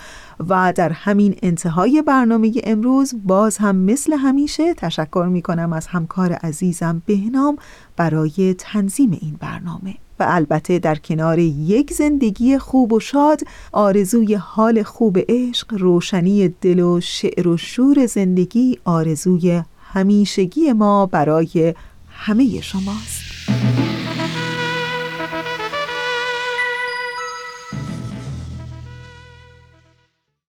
و 0.49 0.72
در 0.76 0.93
همین 0.93 1.36
انتهای 1.43 2.03
برنامه 2.03 2.53
امروز 2.64 3.14
باز 3.24 3.57
هم 3.57 3.76
مثل 3.76 4.12
همیشه 4.12 4.74
تشکر 4.74 5.28
می 5.30 5.43
کنم 5.43 5.72
از 5.72 5.86
همکار 5.86 6.32
عزیزم 6.32 7.03
بهنام 7.07 7.57
برای 7.97 8.55
تنظیم 8.59 9.18
این 9.20 9.36
برنامه. 9.41 9.95
و 10.20 10.24
البته 10.28 10.78
در 10.78 10.95
کنار 10.95 11.38
یک 11.38 11.93
زندگی 11.93 12.59
خوب 12.59 12.93
و 12.93 13.01
شاد 13.01 13.41
آرزوی 13.72 14.34
حال 14.34 14.82
خوب 14.82 15.18
عشق 15.28 15.74
روشنی 15.74 16.49
دل 16.49 16.80
و 16.80 17.01
شعر 17.01 17.49
و 17.49 17.57
شور 17.57 18.07
زندگی 18.07 18.78
آرزوی 18.84 19.62
همیشگی 19.93 20.72
ما 20.72 21.07
برای 21.07 21.74
همه 22.09 22.61
شماست. 22.61 23.30